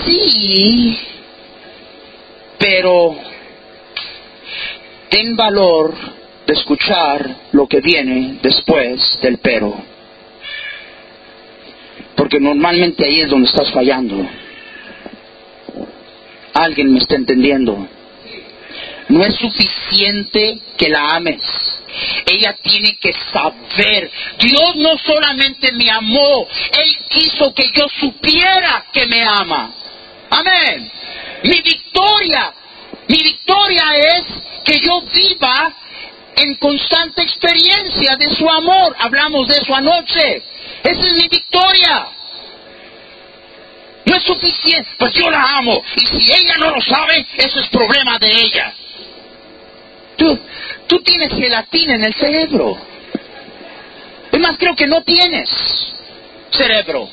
[0.06, 1.00] sí,
[2.58, 3.16] pero
[5.10, 5.96] ten valor
[6.48, 9.74] de escuchar lo que viene después del pero.
[12.16, 14.28] Porque normalmente ahí es donde estás fallando.
[16.64, 17.88] Alguien me está entendiendo.
[19.10, 21.42] No es suficiente que la ames.
[22.26, 24.10] Ella tiene que saber.
[24.40, 29.74] Dios no solamente me amó, Él quiso que yo supiera que me ama.
[30.30, 30.92] Amén.
[31.44, 32.54] Mi victoria,
[33.08, 33.84] mi victoria
[34.16, 34.24] es
[34.64, 35.74] que yo viva
[36.36, 38.96] en constante experiencia de su amor.
[39.00, 40.44] Hablamos de eso anoche.
[40.84, 42.08] Esa es mi victoria.
[44.12, 45.82] No es suficiente, pues yo la amo.
[45.96, 48.74] Y si ella no lo sabe, eso es problema de ella.
[50.18, 50.38] Tú,
[50.88, 52.78] tú tienes gelatina en el cerebro.
[54.30, 55.50] Es más, creo que no tienes
[56.52, 57.08] cerebro.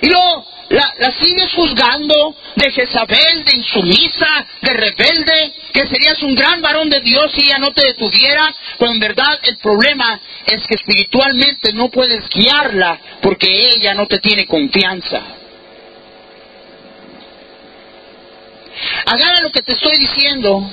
[0.00, 6.34] Y luego la, la, sigues juzgando de Jezabel, de insumisa, de rebelde, que serías un
[6.34, 10.66] gran varón de Dios si ella no te detuviera, cuando en verdad el problema es
[10.66, 15.22] que espiritualmente no puedes guiarla porque ella no te tiene confianza.
[19.06, 20.70] Agarra lo que te estoy diciendo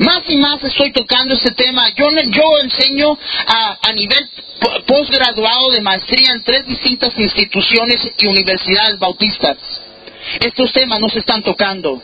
[0.00, 1.90] más y más estoy tocando este tema.
[1.90, 4.28] Yo, yo enseño a, a nivel
[4.86, 9.58] posgraduado de maestría en tres distintas instituciones y universidades bautistas.
[10.40, 12.00] Estos temas no se están tocando.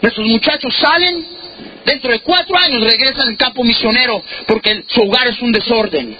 [0.00, 1.26] Nuestros muchachos salen,
[1.84, 6.16] dentro de cuatro años regresan al campo misionero porque su hogar es un desorden.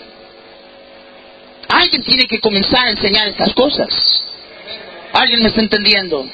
[1.69, 3.89] Alguien tiene que comenzar a enseñar estas cosas.
[5.13, 6.29] ¿Alguien me está entendiendo?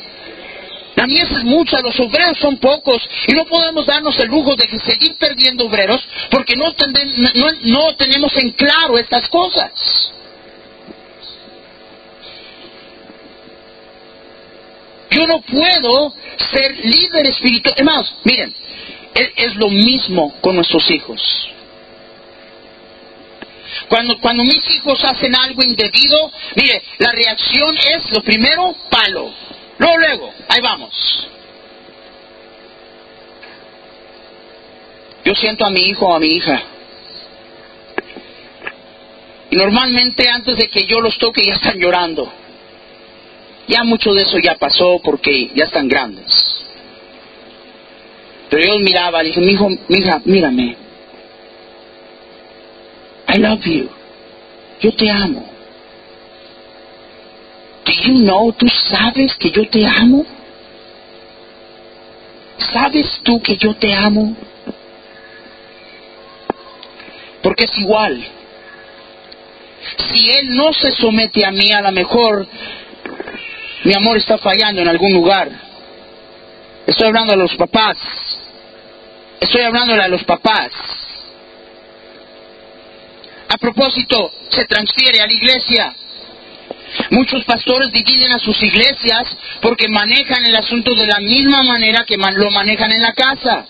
[0.97, 4.66] La mies es mucha, los obreros son pocos y no podemos darnos el lujo de
[4.80, 6.74] seguir perdiendo obreros porque no,
[7.64, 9.70] no, tenemos en claro estas cosas.
[15.11, 16.14] Yo no puedo
[16.51, 17.74] ser líder espiritual.
[17.76, 18.55] Es más, miren,
[19.36, 21.20] es, lo mismo con nuestros hijos.
[23.88, 29.30] Cuando, cuando mis hijos hacen algo indebido, mire, la reacción es, lo primero, palo.
[29.79, 31.29] Luego, luego, ahí vamos.
[35.24, 36.62] Yo siento a mi hijo o a mi hija.
[39.51, 42.33] Y normalmente antes de que yo los toque ya están llorando.
[43.68, 46.27] Ya mucho de eso ya pasó porque ya están grandes.
[48.49, 50.77] Pero yo miraba, le dije, mi hijo, mi hija, mírame.
[53.29, 53.91] I love you.
[54.81, 55.55] Yo te amo.
[57.87, 60.26] Do you know, tú sabes que yo te amo?
[62.59, 64.37] ¿Sabes tú que yo te amo?
[67.43, 68.26] Porque es igual.
[70.11, 72.47] Si Él no se somete a mí, a lo mejor
[73.84, 75.49] mi amor está fallando en algún lugar.
[76.89, 77.97] Estoy hablando a los papás.
[79.41, 80.72] Estoy hablándole a los papás.
[83.49, 85.95] A propósito, se transfiere a la iglesia.
[87.11, 89.24] Muchos pastores dividen a sus iglesias
[89.61, 93.66] porque manejan el asunto de la misma manera que lo manejan en la casa.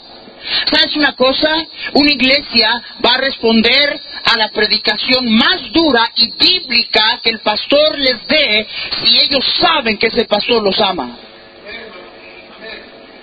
[0.71, 1.49] ¿Sabes una cosa?
[1.95, 7.99] Una iglesia va a responder a la predicación más dura y bíblica que el pastor
[7.99, 8.67] les dé
[9.01, 11.17] si ellos saben que ese pastor los ama.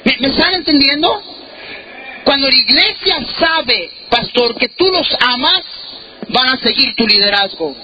[0.03, 1.21] ¿Me, me están entendiendo?
[2.23, 5.63] Cuando la iglesia sabe, pastor, que tú los amas,
[6.29, 7.75] van a seguir tu liderazgo.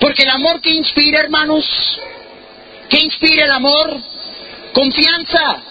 [0.00, 1.66] Porque el amor que inspira, hermanos,
[2.88, 3.98] ¿qué inspira el amor?
[4.72, 5.62] Confianza.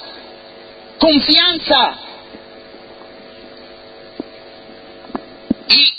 [1.00, 2.00] Confianza.
[5.68, 5.94] Y,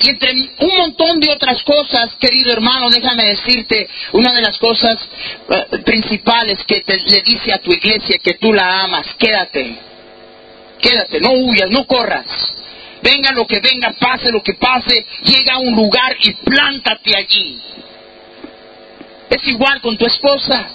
[0.00, 4.98] y entre un montón de otras cosas, querido hermano, déjame decirte, una de las cosas
[5.48, 9.78] eh, principales que te, le dice a tu iglesia que tú la amas, quédate,
[10.80, 12.26] quédate, no huyas, no corras.
[13.02, 17.60] Venga lo que venga, pase lo que pase, llega a un lugar y plántate allí.
[19.30, 20.70] Es igual con tu esposa.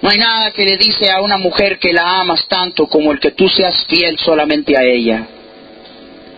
[0.00, 3.20] No hay nada que le dice a una mujer que la amas tanto como el
[3.20, 5.26] que tú seas fiel solamente a ella.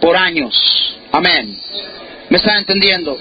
[0.00, 0.54] Por años.
[1.12, 1.58] Amén.
[2.28, 3.18] ¿Me están entendiendo?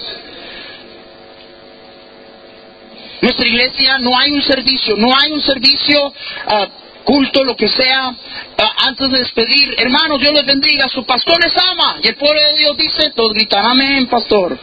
[3.22, 6.66] Nuestra iglesia no hay un servicio, no hay un servicio, uh,
[7.04, 8.14] culto, lo que sea,
[8.86, 11.98] antes de despedir, hermanos, Dios les bendiga, su pastor les ama.
[12.02, 14.58] Y el pueblo de Dios dice, todos gritan, amén, pastor.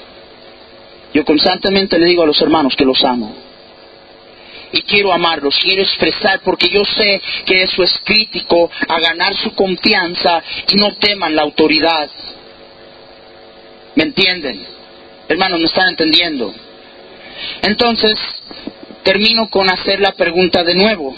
[1.14, 3.36] Yo constantemente le digo a los hermanos que los amo
[4.72, 9.54] y quiero amarlos, quiero expresar porque yo sé que eso es crítico a ganar su
[9.54, 12.10] confianza y no teman la autoridad.
[13.96, 14.66] ¿Me entienden?
[15.28, 16.54] Hermanos, ¿me están entendiendo?
[17.62, 18.18] Entonces,
[19.04, 21.16] termino con hacer la pregunta de nuevo.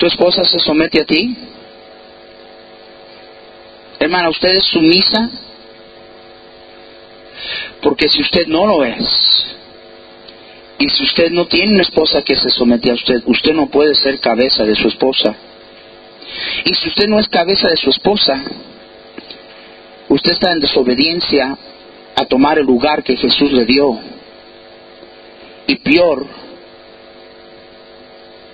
[0.00, 1.36] ¿Tu esposa se somete a ti?
[3.98, 5.28] Hermana, ¿usted es sumisa?
[7.82, 9.06] Porque si usted no lo es,
[10.78, 13.94] y si usted no tiene una esposa que se somete a usted, usted no puede
[13.94, 15.36] ser cabeza de su esposa.
[16.64, 18.42] Y si usted no es cabeza de su esposa,
[20.08, 21.58] usted está en desobediencia
[22.16, 24.00] a tomar el lugar que Jesús le dio.
[25.66, 26.26] Y peor,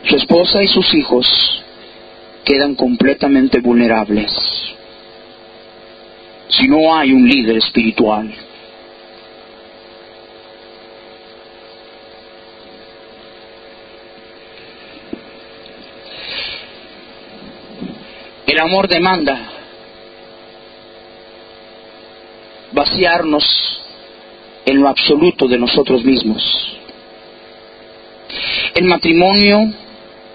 [0.07, 1.27] su esposa y sus hijos
[2.45, 4.33] quedan completamente vulnerables
[6.49, 8.33] si no hay un líder espiritual.
[18.47, 19.39] El amor demanda
[22.71, 23.45] vaciarnos
[24.65, 26.79] en lo absoluto de nosotros mismos.
[28.75, 29.73] El matrimonio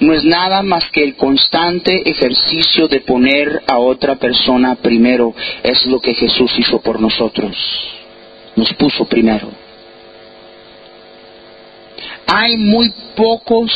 [0.02, 5.34] no es nada más que el constante ejercicio de poner a otra persona primero.
[5.64, 7.56] Es lo que Jesús hizo por nosotros.
[8.56, 9.50] Nos puso primero.
[12.28, 13.72] Hay muy pocos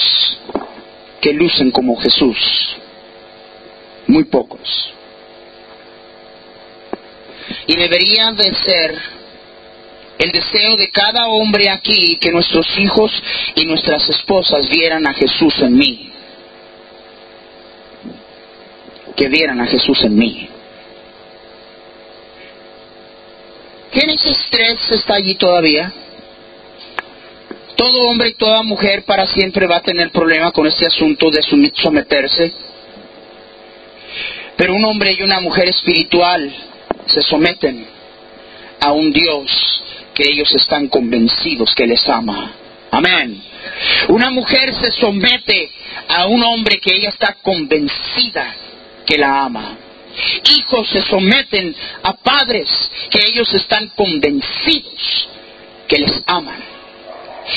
[1.22, 2.38] que lucen como Jesús
[4.08, 4.94] muy pocos.
[7.68, 9.02] Y debería de ser
[10.18, 13.12] el deseo de cada hombre aquí que nuestros hijos
[13.56, 16.12] y nuestras esposas vieran a Jesús en mí.
[19.16, 20.50] Que vieran a Jesús en mí.
[23.92, 25.92] Génesis 3 está allí todavía.
[27.78, 31.42] Todo hombre y toda mujer para siempre va a tener problema con este asunto de
[31.74, 32.54] someterse
[34.58, 36.54] pero un hombre y una mujer espiritual
[37.08, 37.86] se someten
[38.80, 39.84] a un Dios
[40.14, 42.52] que ellos están convencidos que les ama.
[42.92, 43.42] Amén.
[44.08, 45.70] Una mujer se somete
[46.08, 48.56] a un hombre que ella está convencida
[49.06, 49.78] que la ama.
[50.58, 52.70] Hijos se someten a padres
[53.10, 55.30] que ellos están convencidos
[55.88, 56.64] que les aman.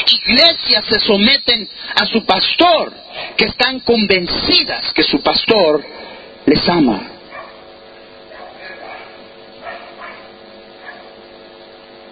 [0.06, 2.92] Iglesias se someten a su pastor
[3.36, 5.84] que están convencidas que su pastor
[6.46, 7.00] les ama.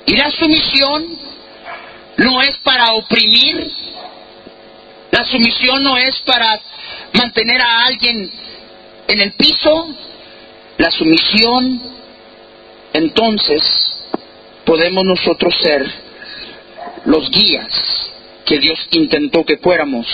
[0.07, 1.19] Y la sumisión
[2.19, 3.71] no es para oprimir,
[5.11, 6.61] la sumisión no es para
[7.13, 8.31] mantener a alguien
[9.09, 9.89] en el piso,
[10.79, 11.81] la sumisión,
[12.93, 13.63] entonces
[14.65, 15.87] podemos nosotros ser
[17.05, 17.69] los guías
[18.45, 20.07] que Dios intentó que fuéramos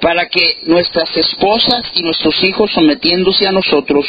[0.00, 4.06] para que nuestras esposas y nuestros hijos sometiéndose a nosotros,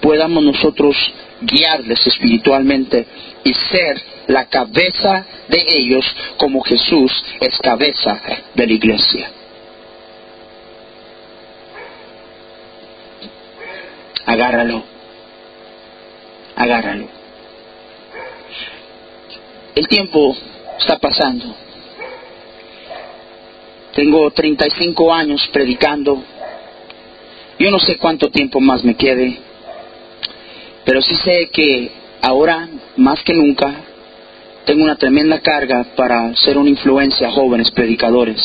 [0.00, 0.96] podamos nosotros
[1.40, 3.04] guiarles espiritualmente
[3.42, 6.04] y ser la cabeza de ellos
[6.36, 8.20] como Jesús es cabeza
[8.54, 9.30] de la iglesia.
[14.26, 14.82] Agárralo.
[16.56, 17.06] Agárralo.
[19.74, 20.36] El tiempo
[20.78, 21.54] está pasando.
[23.94, 26.22] Tengo 35 años predicando.
[27.58, 29.38] Yo no sé cuánto tiempo más me quede,
[30.84, 31.90] pero sí sé que
[32.22, 33.74] ahora, más que nunca,
[34.64, 38.40] tengo una tremenda carga para ser una influencia a jóvenes predicadores.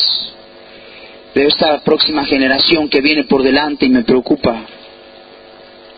[1.34, 4.64] Veo esta próxima generación que viene por delante y me preocupa.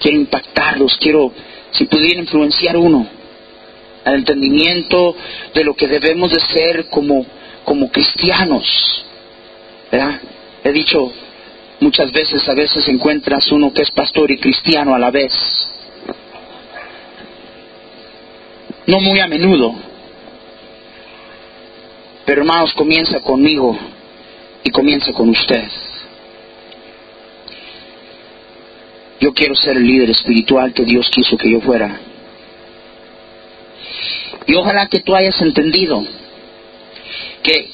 [0.00, 1.32] Quiero impactarlos, quiero,
[1.72, 3.06] si pudiera influenciar uno,
[4.04, 5.14] al entendimiento
[5.54, 7.24] de lo que debemos de ser como,
[7.64, 9.04] como cristianos.
[9.92, 10.20] ¿Verdad?
[10.64, 11.12] He dicho
[11.80, 15.32] muchas veces, a veces encuentras uno que es pastor y cristiano a la vez.
[18.86, 19.74] No muy a menudo.
[22.24, 23.76] Pero hermanos, comienza conmigo
[24.62, 25.68] y comienza con usted.
[29.20, 32.00] Yo quiero ser el líder espiritual que Dios quiso que yo fuera.
[34.46, 36.04] Y ojalá que tú hayas entendido
[37.42, 37.70] que,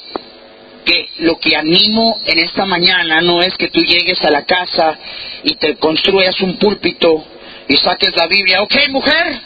[0.85, 4.99] que lo que animo en esta mañana no es que tú llegues a la casa
[5.45, 7.25] y te construyas un púlpito
[7.69, 8.63] y saques la Biblia.
[8.63, 9.41] Ok, mujer,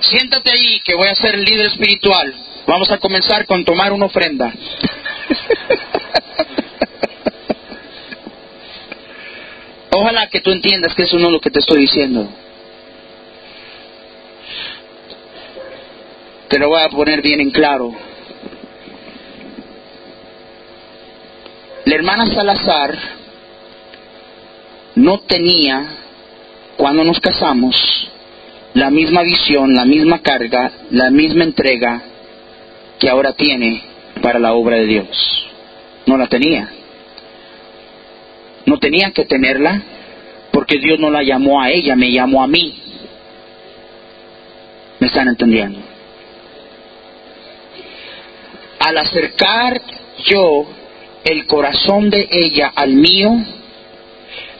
[0.00, 2.34] siéntate ahí que voy a ser el líder espiritual.
[2.66, 4.52] Vamos a comenzar con tomar una ofrenda.
[9.96, 12.28] Ojalá que tú entiendas que eso no es lo que te estoy diciendo.
[16.48, 17.94] Te lo voy a poner bien en claro.
[21.84, 22.98] La hermana Salazar
[24.96, 25.86] no tenía,
[26.76, 27.76] cuando nos casamos,
[28.72, 32.02] la misma visión, la misma carga, la misma entrega
[32.98, 33.80] que ahora tiene
[34.20, 35.46] para la obra de Dios.
[36.06, 36.68] No la tenía.
[38.66, 39.82] No tenía que tenerla
[40.50, 42.74] porque Dios no la llamó a ella, me llamó a mí.
[45.00, 45.80] ¿Me están entendiendo?
[48.78, 49.82] Al acercar
[50.24, 50.66] yo
[51.24, 53.32] el corazón de ella al mío,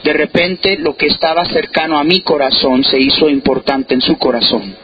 [0.03, 4.75] de repente lo que estaba cercano a mi corazón se hizo importante en su corazón.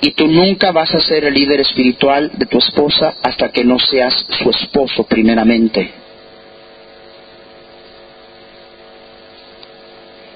[0.00, 3.78] Y tú nunca vas a ser el líder espiritual de tu esposa hasta que no
[3.78, 6.01] seas su esposo primeramente.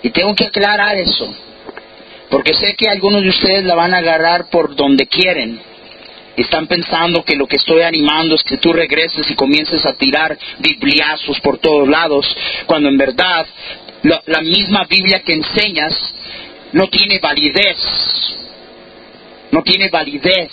[0.06, 1.34] Y tengo que aclarar eso,
[2.30, 5.58] porque sé que algunos de ustedes la van a agarrar por donde quieren.
[6.36, 10.38] Están pensando que lo que estoy animando es que tú regreses y comiences a tirar
[10.60, 12.24] bibliazos por todos lados,
[12.66, 13.46] cuando en verdad
[14.26, 15.92] la, misma Biblia que enseñas
[16.70, 17.78] no tiene validez.
[19.50, 20.52] No tiene validez.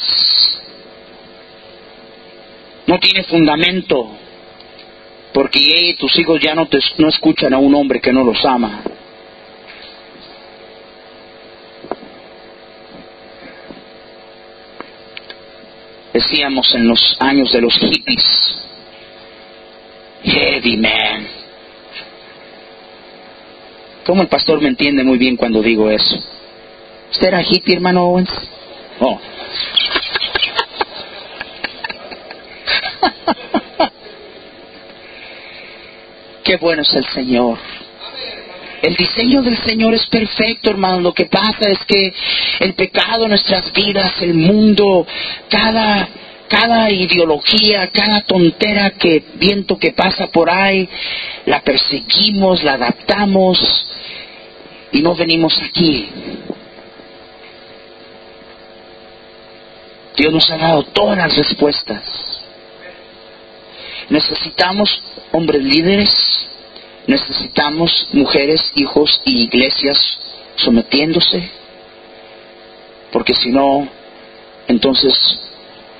[2.88, 4.18] No tiene fundamento.
[5.32, 8.82] Porque tus hijos ya no, te, no escuchan a un hombre que no los ama.
[16.14, 18.24] Decíamos en los años de los hippies.
[20.24, 21.28] Heavy man.
[24.06, 26.16] ¿Cómo el pastor me entiende muy bien cuando digo eso?
[27.12, 28.30] ¿Usted era hippie, hermano Owens?
[29.00, 29.20] Oh.
[36.44, 37.58] Qué bueno es el Señor.
[38.84, 41.00] El diseño del Señor es perfecto, hermano.
[41.00, 42.14] Lo que pasa es que
[42.60, 45.08] el pecado, nuestras vidas, el mundo,
[45.48, 46.10] cada,
[46.50, 50.90] cada ideología, cada tontera que viento que pasa por ahí,
[51.46, 53.58] la perseguimos, la adaptamos
[54.92, 56.10] y no venimos aquí.
[60.18, 62.04] Dios nos ha dado todas las respuestas.
[64.10, 65.02] Necesitamos
[65.32, 66.12] hombres líderes
[67.06, 69.98] Necesitamos mujeres, hijos y iglesias
[70.56, 71.50] sometiéndose,
[73.12, 73.88] porque si no,
[74.68, 75.14] entonces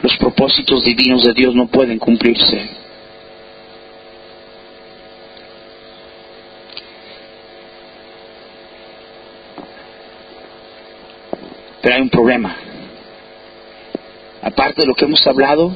[0.02, 2.70] los propósitos divinos de Dios no pueden cumplirse.
[11.82, 12.56] Pero hay un problema.
[14.42, 15.76] Aparte de lo que hemos hablado,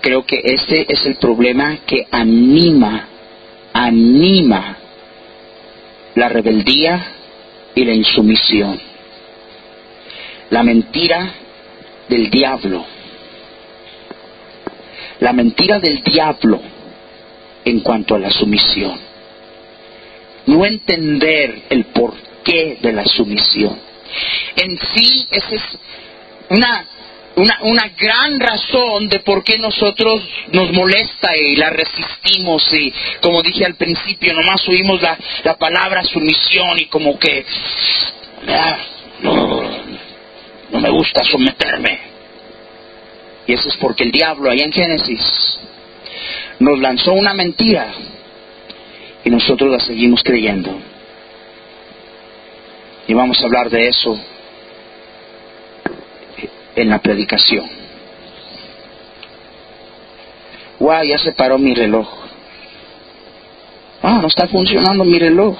[0.00, 3.09] creo que ese es el problema que anima
[3.72, 4.76] anima
[6.14, 7.06] la rebeldía
[7.74, 8.80] y la insumisión.
[10.50, 11.34] La mentira
[12.08, 12.84] del diablo.
[15.20, 16.60] La mentira del diablo
[17.64, 18.98] en cuanto a la sumisión.
[20.46, 23.78] No entender el porqué de la sumisión.
[24.56, 25.62] En sí, esa es
[26.48, 26.86] una
[27.36, 33.42] una, una gran razón de por qué nosotros nos molesta y la resistimos y como
[33.42, 37.44] dije al principio, nomás oímos la, la palabra sumisión y como que
[38.48, 38.78] ah,
[39.22, 41.98] no, me gusta someterme.
[43.46, 45.20] Y eso es porque el diablo, allá en Génesis,
[46.58, 47.92] nos lanzó una mentira
[49.24, 50.78] y nosotros la seguimos creyendo.
[53.08, 54.20] Y vamos a hablar de eso
[56.76, 57.68] en la predicación.
[60.78, 62.08] Wow, ya se paró mi reloj.
[64.02, 65.56] Ah, no está funcionando mi reloj.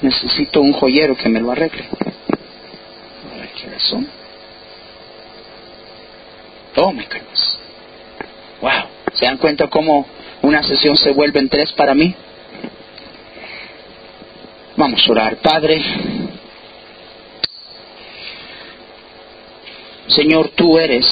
[0.00, 1.84] Necesito un joyero que me lo arregle.
[3.32, 4.08] A ver qué razón.
[6.76, 7.58] Oh my goodness.
[8.60, 8.70] Wow.
[9.14, 10.06] ¿Se dan cuenta cómo
[10.42, 12.14] una sesión se vuelve en tres para mí?
[14.76, 15.36] Vamos a orar.
[15.36, 15.80] Padre,
[20.12, 21.06] Señor, tú eres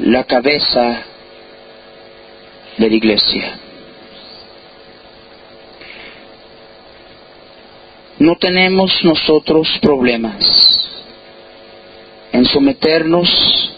[0.00, 1.02] la cabeza
[2.76, 3.58] de la iglesia.
[8.18, 10.36] No tenemos nosotros problemas
[12.32, 13.72] en someternos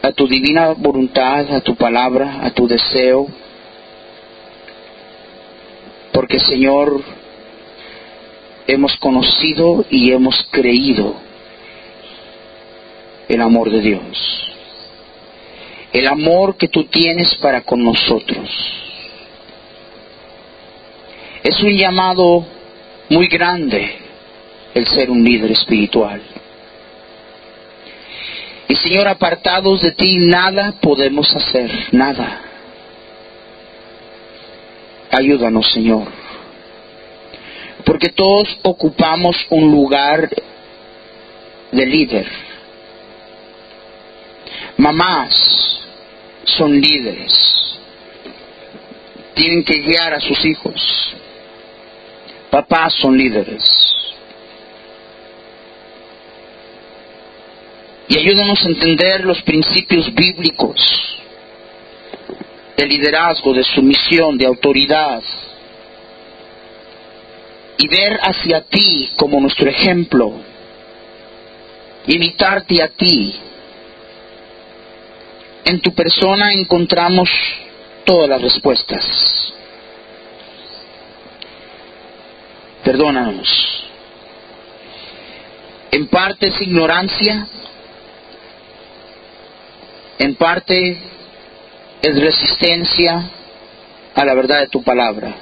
[0.00, 3.26] a tu divina voluntad, a tu palabra, a tu deseo,
[6.12, 7.02] porque Señor,
[8.66, 11.31] hemos conocido y hemos creído
[13.28, 14.52] el amor de Dios,
[15.92, 18.48] el amor que tú tienes para con nosotros.
[21.42, 22.46] Es un llamado
[23.08, 23.96] muy grande
[24.74, 26.22] el ser un líder espiritual.
[28.68, 32.40] Y Señor, apartados de ti, nada podemos hacer, nada.
[35.10, 36.08] Ayúdanos, Señor.
[37.84, 40.30] Porque todos ocupamos un lugar
[41.70, 42.26] de líder.
[44.76, 45.30] Mamás
[46.44, 47.32] son líderes.
[49.34, 51.14] Tienen que guiar a sus hijos.
[52.50, 53.62] Papás son líderes.
[58.08, 60.78] Y ayúdanos a entender los principios bíblicos
[62.76, 65.22] de liderazgo, de sumisión, de autoridad.
[67.78, 70.32] Y ver hacia ti como nuestro ejemplo.
[72.06, 73.34] Imitarte a ti.
[75.64, 77.30] En tu persona encontramos
[78.04, 79.04] todas las respuestas.
[82.82, 83.48] Perdónanos.
[85.92, 87.46] En parte es ignorancia,
[90.18, 90.98] en parte
[92.02, 93.30] es resistencia
[94.14, 95.34] a la verdad de tu palabra.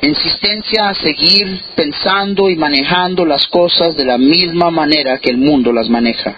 [0.00, 5.72] Insistencia a seguir pensando y manejando las cosas de la misma manera que el mundo
[5.72, 6.36] las maneja.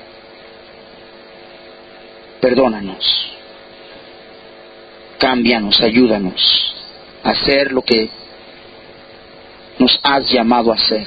[2.40, 3.32] Perdónanos.
[5.18, 6.74] Cámbianos, ayúdanos
[7.22, 8.10] a hacer lo que
[9.78, 11.06] nos has llamado a hacer.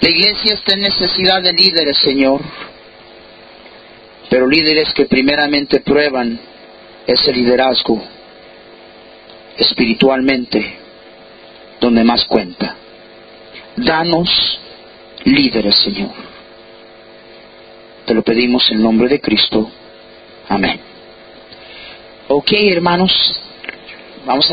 [0.00, 2.40] La iglesia está en necesidad de líderes, Señor,
[4.28, 6.38] pero líderes que primeramente prueban
[7.06, 8.02] ese liderazgo
[9.56, 10.78] espiritualmente,
[11.80, 12.76] donde más cuenta.
[13.76, 14.60] Danos
[15.24, 16.35] líderes, Señor.
[18.06, 19.68] Te lo pedimos en nombre de Cristo.
[20.48, 20.78] Amén.
[22.28, 23.12] Ok, hermanos,
[24.24, 24.44] vamos a